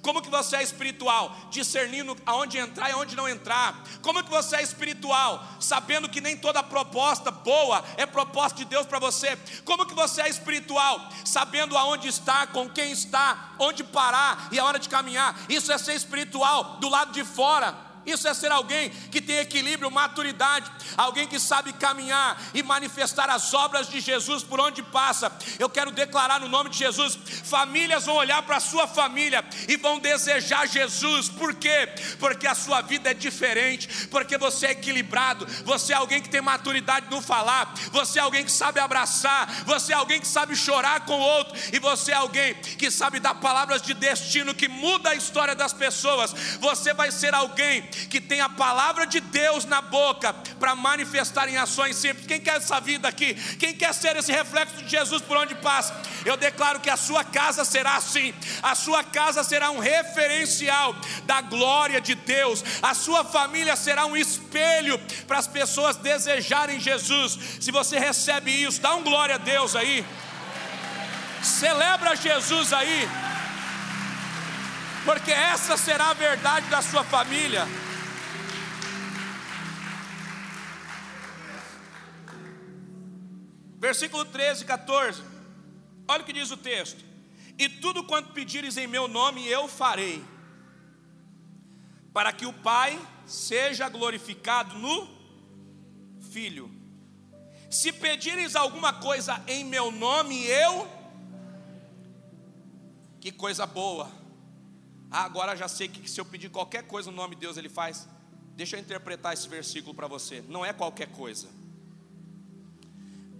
[0.00, 1.36] como que você é espiritual?
[1.50, 3.82] Discernindo aonde entrar e aonde não entrar.
[4.00, 5.46] Como que você é espiritual?
[5.60, 9.36] Sabendo que nem toda proposta boa é proposta de Deus para você.
[9.64, 11.08] Como que você é espiritual?
[11.24, 15.38] Sabendo aonde está, com quem está, onde parar e a hora de caminhar.
[15.48, 17.91] Isso é ser espiritual do lado de fora.
[18.04, 23.54] Isso é ser alguém que tem equilíbrio, maturidade, alguém que sabe caminhar e manifestar as
[23.54, 25.30] obras de Jesus por onde passa.
[25.58, 29.76] Eu quero declarar no nome de Jesus: famílias vão olhar para a sua família e
[29.76, 31.88] vão desejar Jesus, por quê?
[32.18, 36.40] Porque a sua vida é diferente, porque você é equilibrado, você é alguém que tem
[36.40, 41.04] maturidade no falar, você é alguém que sabe abraçar, você é alguém que sabe chorar
[41.06, 45.10] com o outro, e você é alguém que sabe dar palavras de destino que muda
[45.10, 46.32] a história das pessoas.
[46.58, 51.56] Você vai ser alguém que tem a palavra de Deus na boca para manifestar em
[51.56, 52.26] ações simples.
[52.26, 53.34] Quem quer essa vida aqui?
[53.58, 55.94] Quem quer ser esse reflexo de Jesus por onde passa?
[56.24, 58.34] Eu declaro que a sua casa será assim.
[58.62, 62.64] A sua casa será um referencial da glória de Deus.
[62.82, 67.38] A sua família será um espelho para as pessoas desejarem Jesus.
[67.60, 70.04] Se você recebe isso, dá um glória a Deus aí.
[71.42, 73.08] Celebra Jesus aí
[75.04, 77.66] porque essa será a verdade da sua família.
[83.82, 85.22] Versículo 13, 14.
[86.06, 87.04] Olha o que diz o texto:
[87.58, 90.24] E tudo quanto pedires em meu nome eu farei,
[92.12, 95.08] para que o Pai seja glorificado no
[96.30, 96.70] Filho.
[97.68, 100.88] Se pedires alguma coisa em meu nome, eu.
[103.20, 104.22] Que coisa boa
[105.14, 107.68] ah, agora já sei que se eu pedir qualquer coisa no nome de Deus, Ele
[107.68, 108.08] faz.
[108.56, 110.42] Deixa eu interpretar esse versículo para você.
[110.48, 111.48] Não é qualquer coisa.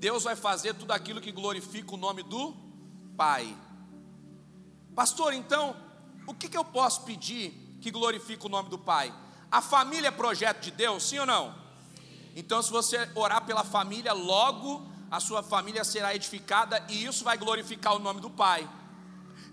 [0.03, 2.57] Deus vai fazer tudo aquilo que glorifica o nome do
[3.17, 3.57] Pai.
[4.97, 5.77] Pastor, então,
[6.27, 9.15] o que, que eu posso pedir que glorifica o nome do Pai?
[9.49, 11.55] A família é projeto de Deus, sim ou não?
[12.35, 17.39] Então, se você orar pela família, logo a sua família será edificada e isso vai
[17.39, 18.69] glorificar o nome do Pai.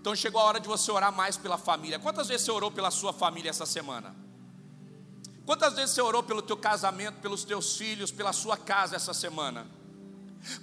[0.00, 2.00] Então chegou a hora de você orar mais pela família.
[2.00, 4.16] Quantas vezes você orou pela sua família essa semana?
[5.46, 9.78] Quantas vezes você orou pelo teu casamento, pelos teus filhos, pela sua casa essa semana?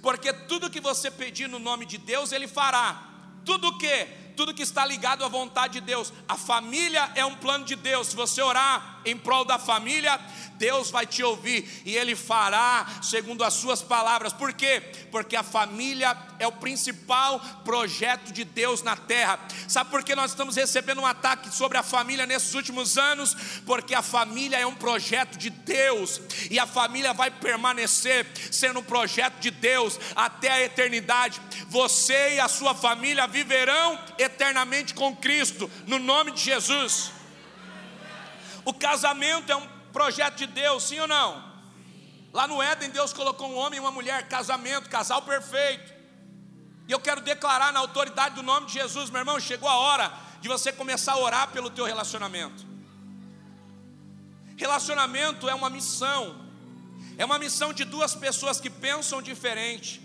[0.02, 3.02] Porque tudo que você pedir no nome de Deus, Ele fará.
[3.44, 4.06] Tudo que?
[4.36, 6.12] Tudo que está ligado à vontade de Deus.
[6.28, 8.08] A família é um plano de Deus.
[8.08, 10.18] Se você orar em prol da família,
[10.58, 14.32] Deus vai te ouvir e Ele fará segundo as suas palavras.
[14.32, 14.82] Por quê?
[15.10, 19.38] Porque a família é o principal projeto de Deus na terra.
[19.68, 23.36] Sabe por que nós estamos recebendo um ataque sobre a família nesses últimos anos?
[23.64, 26.20] Porque a família é um projeto de Deus
[26.50, 31.40] e a família vai permanecer sendo um projeto de Deus até a eternidade.
[31.68, 37.17] Você e a sua família viverão eternamente com Cristo, no nome de Jesus.
[38.68, 41.42] O casamento é um projeto de Deus, sim ou não?
[42.34, 45.90] Lá no Éden, Deus colocou um homem e uma mulher, casamento, casal perfeito.
[46.86, 50.12] E eu quero declarar na autoridade do nome de Jesus, meu irmão, chegou a hora
[50.42, 52.66] de você começar a orar pelo teu relacionamento.
[54.54, 56.22] Relacionamento é uma missão.
[57.16, 59.98] É uma missão de duas pessoas que pensam diferente,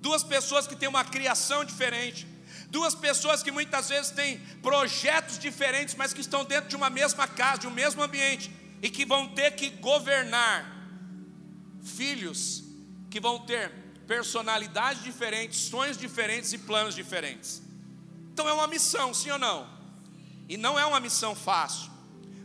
[0.00, 2.26] duas pessoas que têm uma criação diferente,
[2.72, 7.28] duas pessoas que muitas vezes têm projetos diferentes, mas que estão dentro de uma mesma
[7.28, 8.50] casa, de um mesmo ambiente
[8.80, 10.58] e que vão ter que governar
[11.82, 12.64] filhos
[13.10, 13.70] que vão ter
[14.06, 17.62] personalidades diferentes, sonhos diferentes e planos diferentes.
[18.32, 19.68] Então é uma missão, sim ou não?
[20.48, 21.90] E não é uma missão fácil,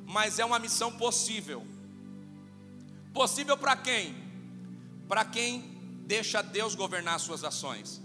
[0.05, 1.65] mas é uma missão possível.
[3.13, 4.13] Possível para quem?
[5.07, 5.61] Para quem
[6.05, 8.01] deixa Deus governar suas ações.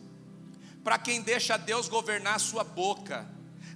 [0.82, 3.26] Para quem deixa Deus governar sua boca.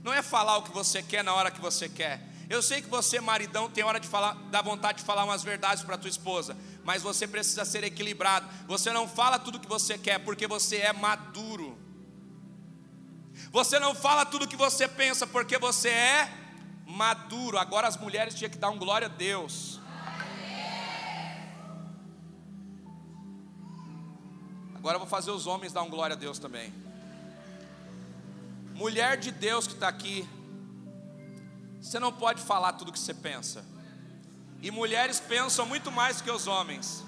[0.02, 2.88] Não é falar o que você quer na hora que você quer, eu sei que
[2.88, 6.56] você, maridão, tem hora de falar, dá vontade de falar umas verdades para tua esposa,
[6.84, 8.48] mas você precisa ser equilibrado.
[8.68, 11.76] Você não fala tudo que você quer porque você é maduro.
[13.50, 16.32] Você não fala tudo que você pensa porque você é
[16.86, 17.58] maduro.
[17.58, 19.80] Agora as mulheres tinham que dar um glória a Deus.
[24.76, 26.85] Agora eu vou fazer os homens dar um glória a Deus também.
[28.76, 30.28] Mulher de Deus que está aqui,
[31.80, 33.64] você não pode falar tudo o que você pensa.
[34.60, 37.02] E mulheres pensam muito mais que os homens.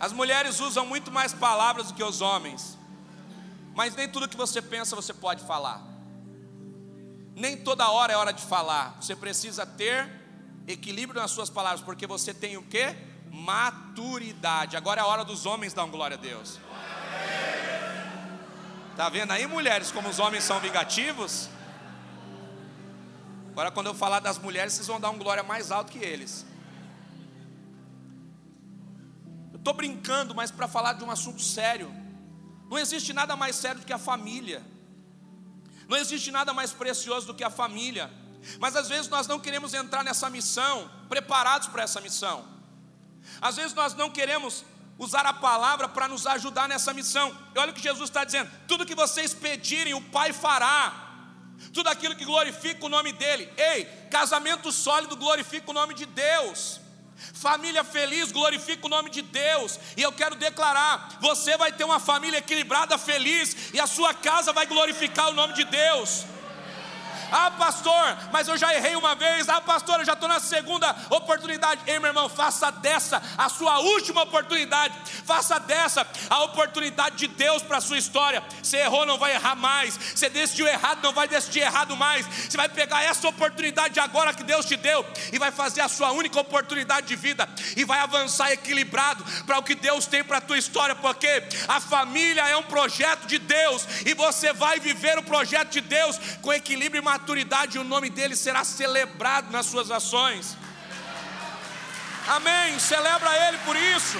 [0.00, 2.78] As mulheres usam muito mais palavras do que os homens.
[3.74, 5.82] Mas nem tudo que você pensa você pode falar.
[7.34, 8.96] Nem toda hora é hora de falar.
[8.98, 10.10] Você precisa ter
[10.66, 12.96] equilíbrio nas suas palavras, porque você tem o que?
[13.30, 14.78] Maturidade.
[14.78, 16.58] Agora é a hora dos homens dar glória a Deus.
[18.96, 21.50] Tá vendo aí, mulheres, como os homens são vingativos?
[23.50, 26.46] Agora, quando eu falar das mulheres, vocês vão dar um glória mais alto que eles.
[29.52, 31.94] Eu estou brincando, mas para falar de um assunto sério.
[32.70, 34.64] Não existe nada mais sério do que a família.
[35.86, 38.10] Não existe nada mais precioso do que a família.
[38.58, 42.48] Mas às vezes nós não queremos entrar nessa missão preparados para essa missão.
[43.42, 44.64] Às vezes nós não queremos
[44.98, 47.36] usar a palavra para nos ajudar nessa missão.
[47.54, 51.04] E olha o que Jesus está dizendo: tudo que vocês pedirem, o Pai fará
[51.72, 53.50] tudo aquilo que glorifica o nome dEle.
[53.56, 56.80] Ei, casamento sólido glorifica o nome de Deus.
[57.34, 61.98] Família feliz glorifica o nome de Deus, e eu quero declarar: você vai ter uma
[61.98, 66.26] família equilibrada, feliz, e a sua casa vai glorificar o nome de Deus.
[67.30, 69.48] Ah, pastor, mas eu já errei uma vez.
[69.48, 71.80] Ah, pastor, eu já estou na segunda oportunidade.
[71.86, 74.94] Ei, meu irmão, faça dessa a sua última oportunidade.
[75.24, 78.42] Faça dessa a oportunidade de Deus para a sua história.
[78.62, 79.96] Você errou, não vai errar mais.
[79.96, 82.26] Você decidiu errado, não vai decidir errado mais.
[82.26, 86.12] Você vai pegar essa oportunidade agora que Deus te deu e vai fazer a sua
[86.12, 90.40] única oportunidade de vida e vai avançar equilibrado para o que Deus tem para a
[90.40, 95.22] tua história, porque a família é um projeto de Deus e você vai viver o
[95.22, 100.56] projeto de Deus com equilíbrio e maturidade, o nome dele será celebrado nas suas ações.
[102.28, 102.78] Amém.
[102.78, 104.18] Celebra ele por isso.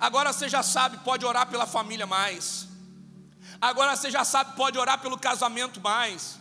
[0.00, 2.66] Agora você já sabe, pode orar pela família mais.
[3.60, 6.36] Agora você já sabe, pode orar pelo casamento mais.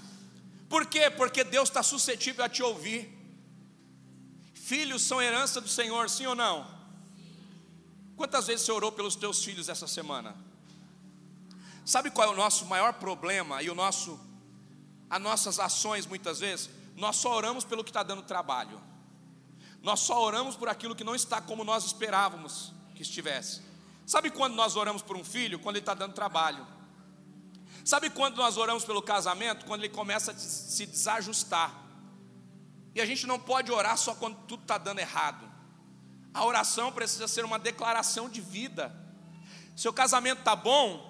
[0.68, 1.12] Por quê?
[1.12, 3.14] Porque Deus está suscetível a te ouvir.
[4.56, 6.77] Filhos são herança do Senhor, sim ou não?
[8.18, 10.36] Quantas vezes você orou pelos teus filhos essa semana?
[11.86, 14.20] Sabe qual é o nosso maior problema e o nosso,
[15.08, 16.70] as nossas ações muitas vezes?
[16.96, 18.82] Nós só oramos pelo que está dando trabalho.
[19.84, 23.62] Nós só oramos por aquilo que não está como nós esperávamos que estivesse.
[24.06, 25.60] Sabe quando nós oramos por um filho?
[25.60, 26.66] Quando ele está dando trabalho.
[27.86, 29.64] Sabe quando nós oramos pelo casamento?
[29.66, 31.72] Quando ele começa a se desajustar.
[32.96, 35.47] E a gente não pode orar só quando tudo está dando errado.
[36.38, 38.96] A oração precisa ser uma declaração de vida.
[39.76, 41.04] Seu casamento está bom,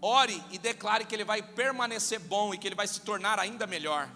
[0.00, 3.68] ore e declare que ele vai permanecer bom e que ele vai se tornar ainda
[3.68, 4.10] melhor.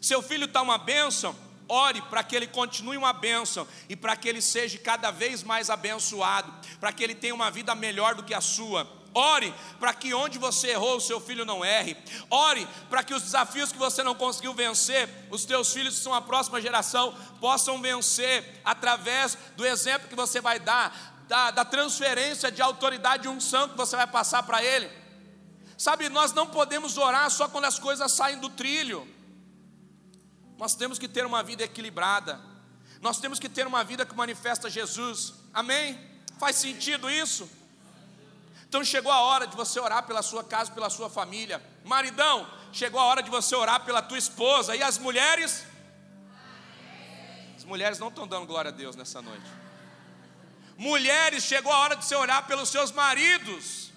[0.00, 1.36] Seu filho está uma bênção,
[1.68, 5.68] ore para que ele continue uma bênção e para que ele seja cada vez mais
[5.68, 8.90] abençoado, para que ele tenha uma vida melhor do que a sua.
[9.14, 11.96] Ore para que onde você errou, o seu filho não erre.
[12.28, 16.12] Ore para que os desafios que você não conseguiu vencer, os teus filhos que são
[16.12, 22.50] a próxima geração possam vencer através do exemplo que você vai dar, da, da transferência
[22.50, 24.90] de autoridade e unção que você vai passar para ele.
[25.78, 29.06] Sabe, nós não podemos orar só quando as coisas saem do trilho.
[30.58, 32.40] Nós temos que ter uma vida equilibrada.
[33.00, 35.34] Nós temos que ter uma vida que manifesta Jesus.
[35.52, 35.98] Amém?
[36.38, 37.48] Faz sentido isso?
[38.74, 41.64] Então chegou a hora de você orar pela sua casa, pela sua família.
[41.84, 44.74] Maridão, chegou a hora de você orar pela tua esposa.
[44.74, 45.64] E as mulheres?
[47.56, 49.46] As mulheres não estão dando glória a Deus nessa noite.
[50.76, 53.92] Mulheres, chegou a hora de você orar pelos seus maridos.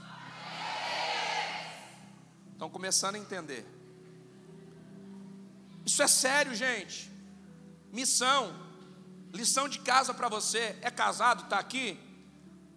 [2.53, 3.65] Estão começando a entender.
[5.87, 7.11] Isso é sério, gente.
[7.91, 8.55] Missão,
[9.33, 10.77] lição de casa para você.
[10.83, 12.06] É casado, está aqui?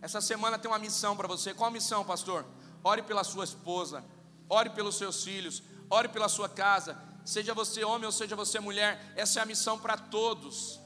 [0.03, 1.53] Essa semana tem uma missão para você.
[1.53, 2.46] Qual a missão, pastor?
[2.82, 4.03] Ore pela sua esposa,
[4.48, 9.12] ore pelos seus filhos, ore pela sua casa, seja você homem ou seja você mulher,
[9.14, 10.80] essa é a missão para todos.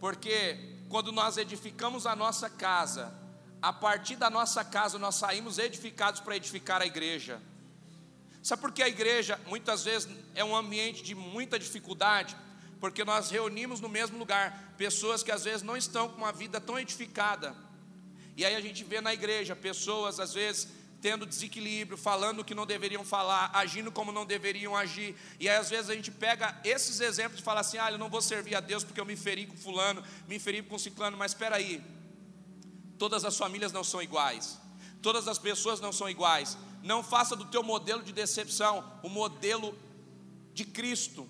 [0.00, 3.12] Porque quando nós edificamos a nossa casa,
[3.60, 7.40] a partir da nossa casa nós saímos edificados para edificar a igreja.
[8.42, 12.36] Sabe por que a igreja muitas vezes é um ambiente de muita dificuldade?
[12.80, 16.60] Porque nós reunimos no mesmo lugar pessoas que às vezes não estão com uma vida
[16.60, 17.65] tão edificada
[18.36, 20.68] e aí a gente vê na igreja pessoas, às vezes,
[21.00, 25.16] tendo desequilíbrio, falando o que não deveriam falar, agindo como não deveriam agir.
[25.40, 28.10] E aí, às vezes, a gente pega esses exemplos e fala assim: ah, eu não
[28.10, 31.16] vou servir a Deus porque eu me feri com Fulano, me feri com Ciclano.
[31.16, 31.82] Mas espera aí,
[32.98, 34.58] todas as famílias não são iguais,
[35.00, 36.58] todas as pessoas não são iguais.
[36.82, 39.76] Não faça do teu modelo de decepção o modelo
[40.52, 41.28] de Cristo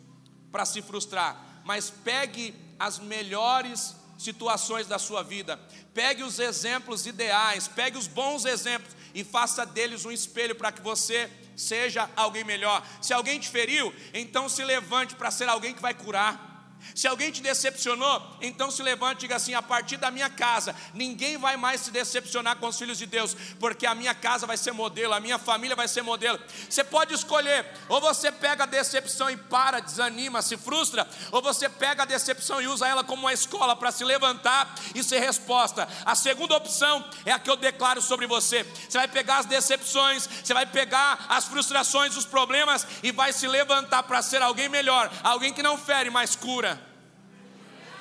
[0.50, 5.58] para se frustrar, mas pegue as melhores situações da sua vida.
[5.94, 10.82] Pegue os exemplos ideais, pegue os bons exemplos e faça deles um espelho para que
[10.82, 12.86] você seja alguém melhor.
[13.00, 16.55] Se alguém te feriu, então se levante para ser alguém que vai curar.
[16.94, 20.74] Se alguém te decepcionou, então se levante e diga assim: a partir da minha casa,
[20.94, 24.56] ninguém vai mais se decepcionar com os filhos de Deus, porque a minha casa vai
[24.56, 26.38] ser modelo, a minha família vai ser modelo.
[26.68, 31.68] Você pode escolher, ou você pega a decepção e para, desanima, se frustra, ou você
[31.68, 35.88] pega a decepção e usa ela como uma escola para se levantar e ser resposta.
[36.04, 38.64] A segunda opção é a que eu declaro sobre você.
[38.64, 43.46] Você vai pegar as decepções, você vai pegar as frustrações, os problemas e vai se
[43.46, 46.75] levantar para ser alguém melhor, alguém que não fere, mas cura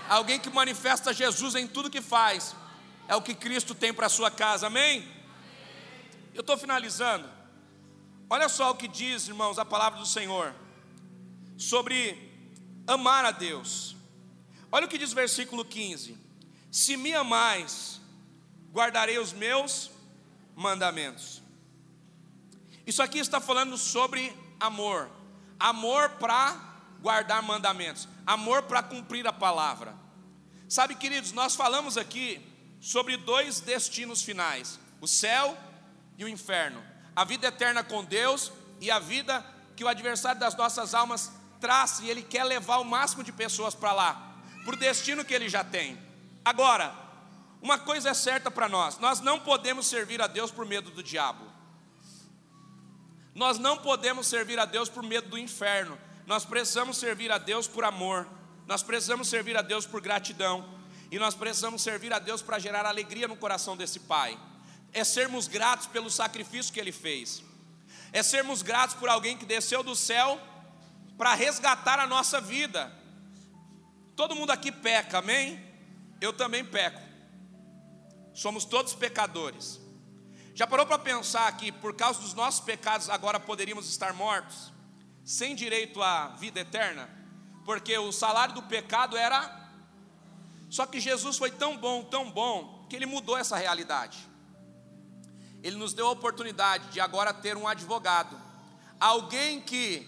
[0.10, 2.56] alguém que manifesta Jesus em tudo que faz,
[3.08, 5.08] é o que Cristo tem para a sua casa, amém?
[6.34, 7.30] Eu estou finalizando.
[8.30, 10.54] Olha só o que diz, irmãos, a palavra do Senhor
[11.58, 12.32] sobre
[12.88, 13.96] amar a Deus.
[14.72, 16.18] Olha o que diz o versículo 15:
[16.72, 18.02] Se me amais,
[18.74, 19.92] guardarei os meus
[20.56, 21.42] mandamentos.
[22.86, 25.10] Isso aqui está falando sobre amor,
[25.60, 26.56] amor para
[27.02, 29.96] guardar mandamentos amor para cumprir a palavra.
[30.68, 32.42] Sabe, queridos, nós falamos aqui
[32.82, 35.58] sobre dois destinos finais: o céu
[36.18, 36.84] e o inferno,
[37.16, 38.52] a vida eterna com Deus
[38.82, 39.46] e a vida
[39.76, 43.76] que o adversário das nossas almas traz e ele quer levar o máximo de pessoas
[43.76, 46.00] para lá, para o destino que ele já tem.
[46.44, 46.94] Agora,
[47.62, 51.04] uma coisa é certa para nós: nós não podemos servir a Deus por medo do
[51.04, 51.46] diabo.
[53.34, 57.68] Nós não podemos servir a Deus por medo do inferno nós precisamos servir a Deus
[57.68, 58.28] por amor,
[58.66, 60.68] nós precisamos servir a Deus por gratidão,
[61.12, 64.38] e nós precisamos servir a Deus para gerar alegria no coração desse pai.
[64.92, 67.44] É sermos gratos pelo sacrifício que ele fez,
[68.12, 70.42] é sermos gratos por alguém que desceu do céu
[71.18, 72.92] para resgatar a nossa vida.
[74.16, 75.62] Todo mundo aqui peca, amém?
[76.22, 77.02] Eu também peco.
[78.34, 79.80] Somos todos pecadores.
[80.54, 84.75] Já parou para pensar que por causa dos nossos pecados agora poderíamos estar mortos?
[85.26, 87.10] Sem direito à vida eterna,
[87.66, 89.64] porque o salário do pecado era.
[90.70, 94.20] Só que Jesus foi tão bom, tão bom, que ele mudou essa realidade.
[95.64, 98.40] Ele nos deu a oportunidade de agora ter um advogado,
[99.00, 100.08] alguém que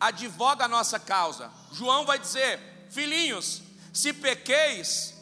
[0.00, 1.48] advoga a nossa causa.
[1.70, 3.62] João vai dizer: Filhinhos,
[3.92, 5.14] se pequeis,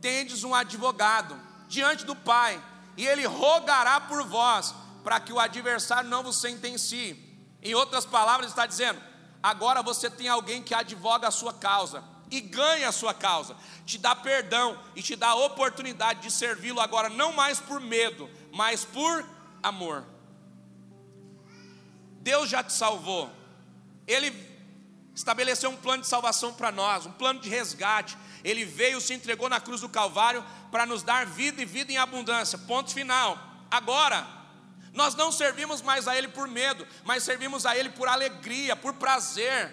[0.00, 1.38] tendes um advogado
[1.68, 2.62] diante do Pai,
[2.96, 7.31] e ele rogará por vós, para que o adversário não vos sentencie.
[7.62, 9.00] Em outras palavras, está dizendo:
[9.42, 13.54] agora você tem alguém que advoga a sua causa e ganha a sua causa,
[13.84, 18.28] te dá perdão e te dá a oportunidade de servi-lo agora, não mais por medo,
[18.52, 19.24] mas por
[19.62, 20.04] amor.
[22.20, 23.30] Deus já te salvou,
[24.06, 24.50] Ele
[25.14, 28.16] estabeleceu um plano de salvação para nós, um plano de resgate.
[28.42, 31.98] Ele veio, se entregou na cruz do Calvário para nos dar vida e vida em
[31.98, 32.58] abundância.
[32.58, 33.38] Ponto final.
[33.70, 34.26] Agora,
[34.92, 38.94] nós não servimos mais a Ele por medo, mas servimos a Ele por alegria, por
[38.94, 39.72] prazer.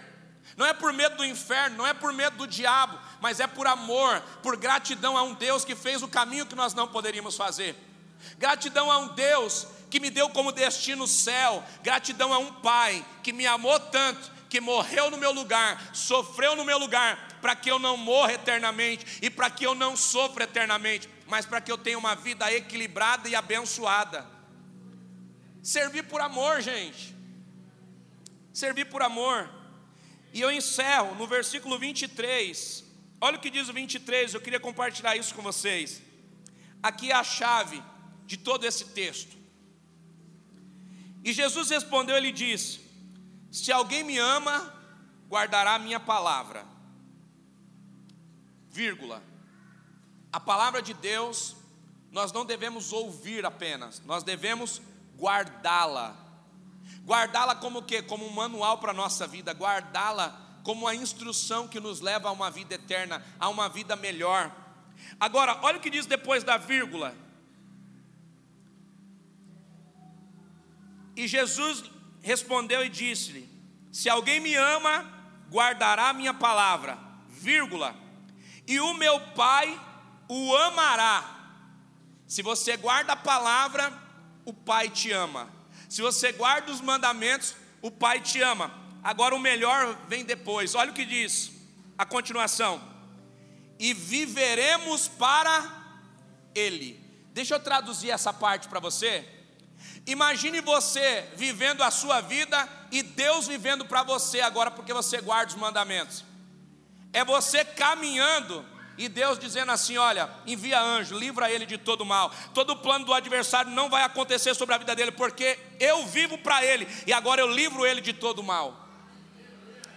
[0.56, 3.68] Não é por medo do inferno, não é por medo do diabo, mas é por
[3.68, 7.76] amor, por gratidão a um Deus que fez o caminho que nós não poderíamos fazer.
[8.38, 11.64] Gratidão a um Deus que me deu como destino o céu.
[11.82, 16.66] Gratidão a um Pai que me amou tanto, que morreu no meu lugar, sofreu no
[16.66, 21.10] meu lugar, para que eu não morra eternamente e para que eu não sofra eternamente,
[21.28, 24.39] mas para que eu tenha uma vida equilibrada e abençoada.
[25.62, 27.16] Servir por amor, gente.
[28.54, 29.50] Servir por amor.
[30.34, 32.84] E eu encerro no versículo 23.
[33.22, 36.02] Olha o que diz o 23, eu queria compartilhar isso com vocês.
[36.82, 37.82] Aqui é a chave
[38.26, 39.38] de todo esse texto.
[41.24, 42.80] E Jesus respondeu, ele disse:
[43.52, 44.74] Se alguém me ama,
[45.28, 46.66] guardará a minha palavra.
[48.70, 49.22] Vírgula.
[50.32, 51.56] A palavra de Deus
[52.12, 54.82] nós não devemos ouvir apenas, nós devemos
[55.20, 56.16] guardá-la.
[57.06, 58.02] Guardá-la como o quê?
[58.02, 62.32] Como um manual para a nossa vida, guardá-la como a instrução que nos leva a
[62.32, 64.52] uma vida eterna, a uma vida melhor.
[65.20, 67.16] Agora, olha o que diz depois da vírgula.
[71.16, 71.84] E Jesus
[72.22, 73.50] respondeu e disse-lhe:
[73.92, 75.06] Se alguém me ama,
[75.50, 76.98] guardará a minha palavra,
[77.28, 77.96] vírgula,
[78.68, 79.80] e o meu Pai
[80.28, 81.38] o amará.
[82.28, 83.92] Se você guarda a palavra,
[84.50, 85.48] o Pai te ama.
[85.88, 88.72] Se você guarda os mandamentos, o Pai te ama.
[89.04, 90.74] Agora o melhor vem depois.
[90.74, 91.52] Olha o que diz
[91.98, 92.82] a continuação.
[93.78, 95.72] E viveremos para
[96.56, 97.00] Ele.
[97.32, 99.28] Deixa eu traduzir essa parte para você.
[100.08, 105.52] Imagine você vivendo a sua vida e Deus vivendo para você agora, porque você guarda
[105.54, 106.26] os mandamentos.
[107.14, 108.66] É você caminhando
[109.00, 112.32] e Deus dizendo assim: Olha, envia anjo, livra ele de todo mal.
[112.54, 116.64] Todo plano do adversário não vai acontecer sobre a vida dele, porque eu vivo para
[116.64, 118.88] ele e agora eu livro ele de todo mal.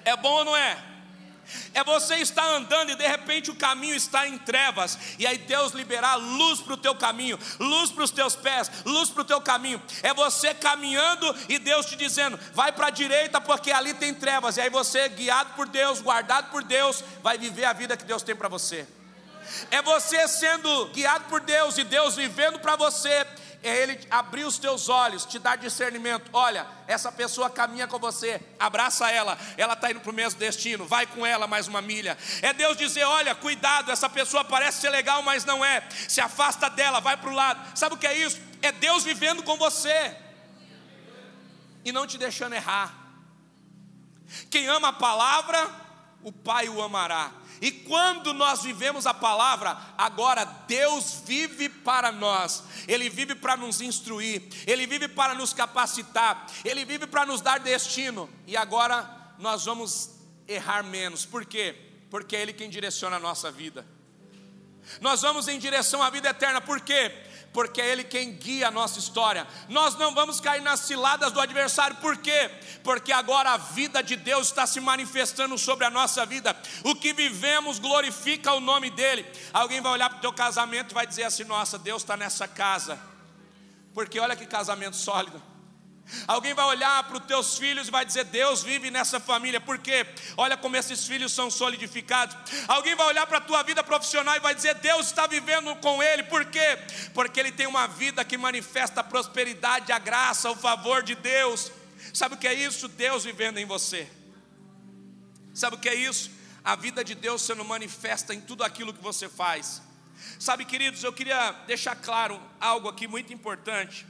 [0.05, 0.92] É bom ou não é?
[1.75, 5.73] É você estar andando e de repente o caminho está em trevas, e aí Deus
[5.73, 9.41] liberar luz para o teu caminho, luz para os teus pés, luz para o teu
[9.41, 9.83] caminho.
[10.03, 14.57] É você caminhando e Deus te dizendo: vai para a direita porque ali tem trevas,
[14.57, 18.23] e aí você, guiado por Deus, guardado por Deus, vai viver a vida que Deus
[18.23, 18.87] tem para você.
[19.71, 23.27] É você sendo guiado por Deus e Deus vivendo para você
[23.63, 26.29] é Ele abrir os teus olhos, te dar discernimento.
[26.33, 30.85] Olha, essa pessoa caminha com você, abraça ela, ela está indo para o mesmo destino,
[30.85, 32.19] vai com ela mais uma milha.
[32.43, 35.87] É Deus dizer: olha, cuidado, essa pessoa parece ser legal, mas não é.
[36.09, 37.79] Se afasta dela, vai para o lado.
[37.79, 38.41] Sabe o que é isso?
[38.61, 40.17] É Deus vivendo com você
[41.85, 42.95] e não te deixando errar.
[44.51, 45.71] Quem ama a palavra,
[46.23, 47.31] o Pai o amará.
[47.63, 53.81] E quando nós vivemos a palavra, agora Deus vive para nós, Ele vive para nos
[53.81, 59.09] instruir, Ele vive para nos capacitar, Ele vive para nos dar destino, e agora
[59.39, 60.11] nós vamos
[60.49, 61.77] errar menos, por quê?
[62.11, 63.87] Porque é Ele quem direciona a nossa vida.
[65.01, 67.15] Nós vamos em direção à vida eterna, por quê?
[67.53, 69.47] Porque é Ele quem guia a nossa história.
[69.69, 72.51] Nós não vamos cair nas ciladas do adversário, por quê?
[72.83, 76.57] Porque agora a vida de Deus está se manifestando sobre a nossa vida.
[76.83, 79.27] O que vivemos glorifica o nome dEle.
[79.53, 82.49] Alguém vai olhar para o teu casamento e vai dizer assim: Nossa, Deus está nessa
[82.49, 82.99] casa.
[83.93, 85.52] Porque olha que casamento sólido.
[86.27, 90.07] Alguém vai olhar para os teus filhos e vai dizer: Deus vive nessa família, porque
[90.37, 92.37] olha como esses filhos são solidificados.
[92.69, 96.03] Alguém vai olhar para a tua vida profissional e vai dizer: Deus está vivendo com
[96.03, 96.79] ele, por quê?
[97.15, 101.73] Porque ele tem uma vida que manifesta a prosperidade, a graça, o favor de Deus.
[102.13, 102.89] Sabe o que é isso?
[102.89, 104.09] Deus vivendo em você.
[105.55, 106.31] Sabe o que é isso?
[106.65, 109.83] A vida de Deus sendo manifesta em tudo aquilo que você faz.
[110.39, 114.07] Sabe, queridos, eu queria deixar claro algo aqui muito importante.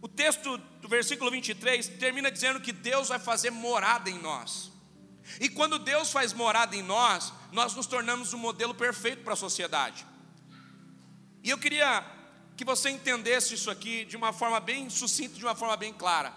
[0.00, 4.70] O texto do versículo 23 termina dizendo que Deus vai fazer morada em nós.
[5.40, 9.36] E quando Deus faz morada em nós, nós nos tornamos um modelo perfeito para a
[9.36, 10.06] sociedade.
[11.42, 12.04] E eu queria
[12.56, 16.32] que você entendesse isso aqui de uma forma bem sucinta, de uma forma bem clara.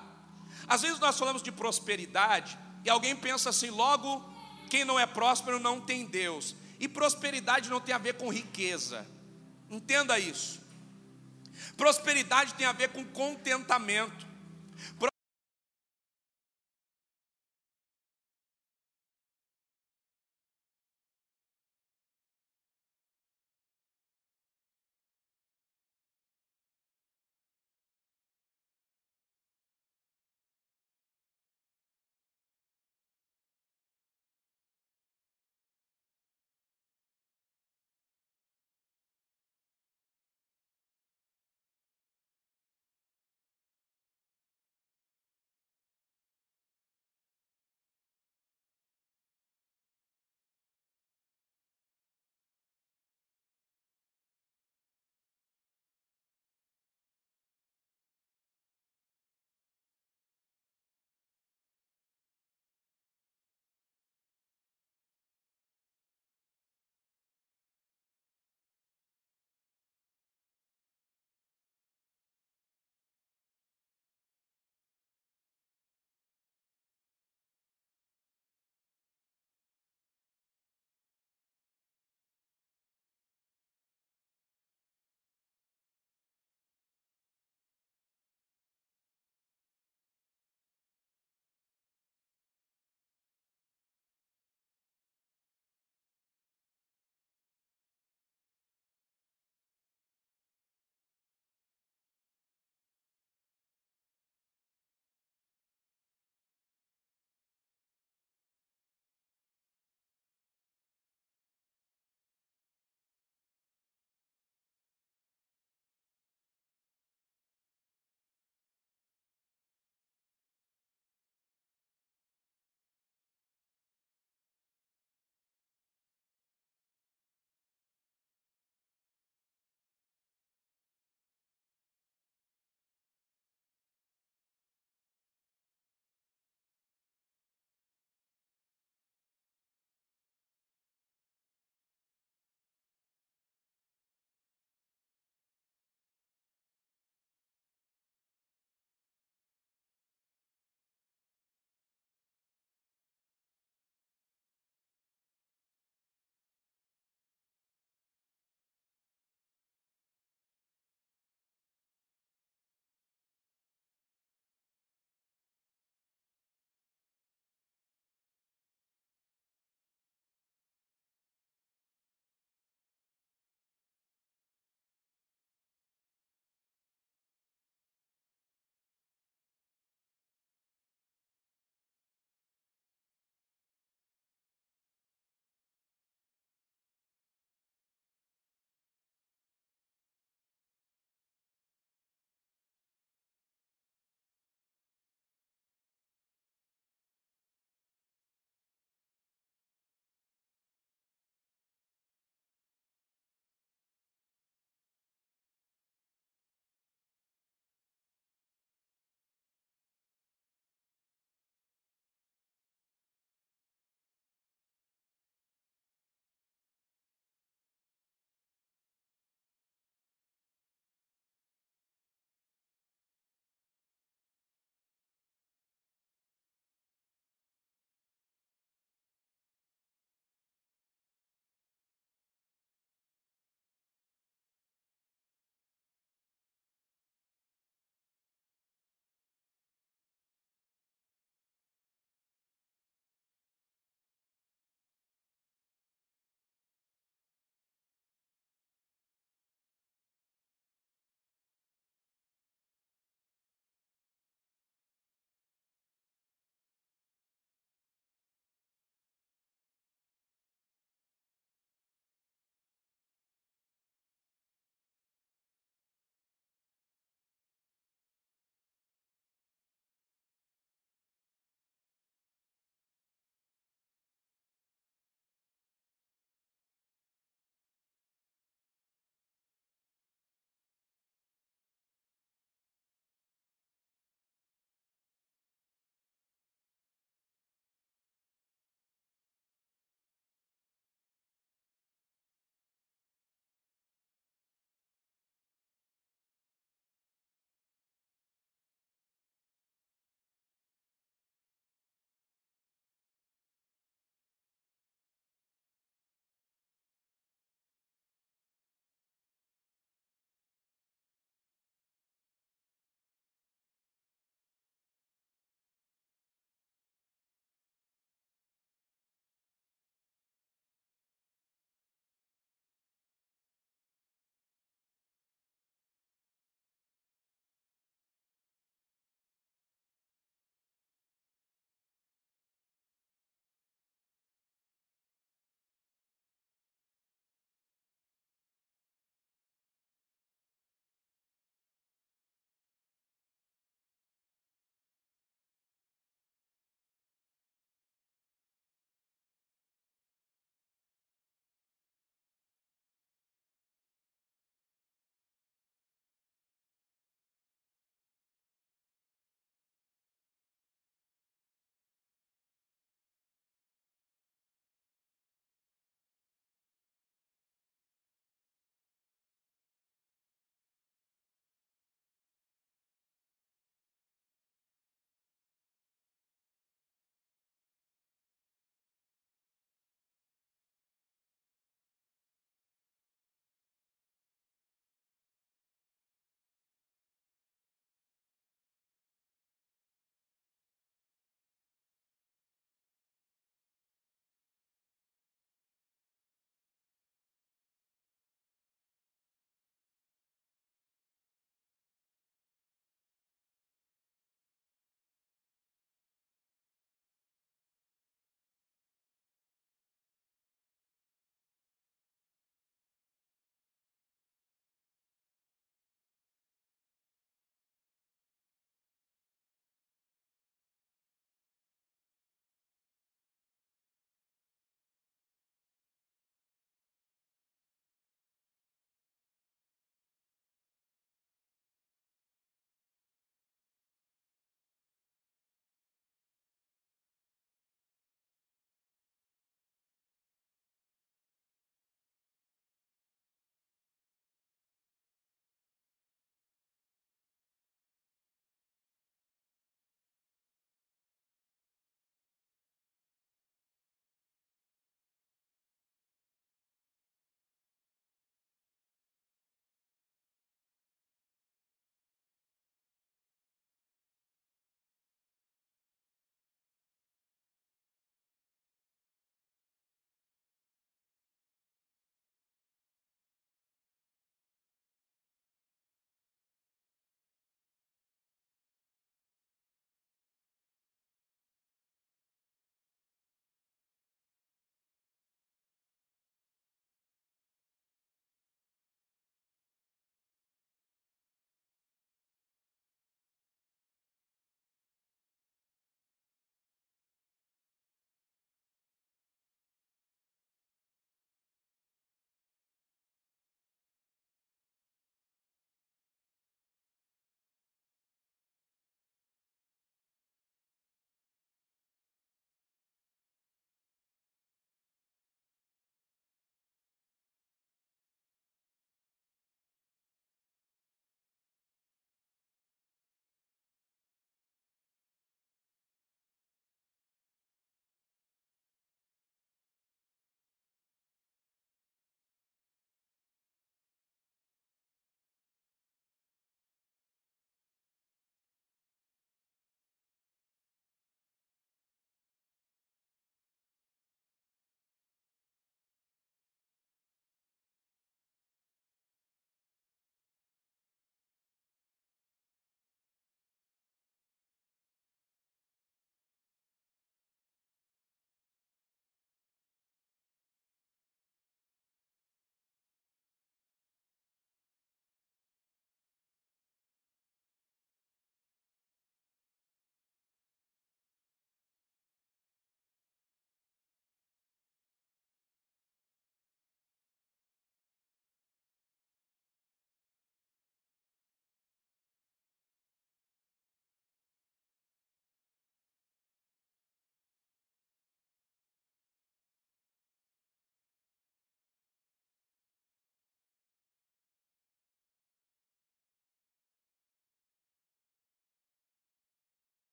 [0.68, 4.24] Às vezes nós falamos de prosperidade e alguém pensa assim, logo,
[4.70, 6.56] quem não é próspero não tem Deus.
[6.80, 9.08] E prosperidade não tem a ver com riqueza.
[9.70, 10.61] Entenda isso.
[11.76, 14.32] Prosperidade tem a ver com contentamento.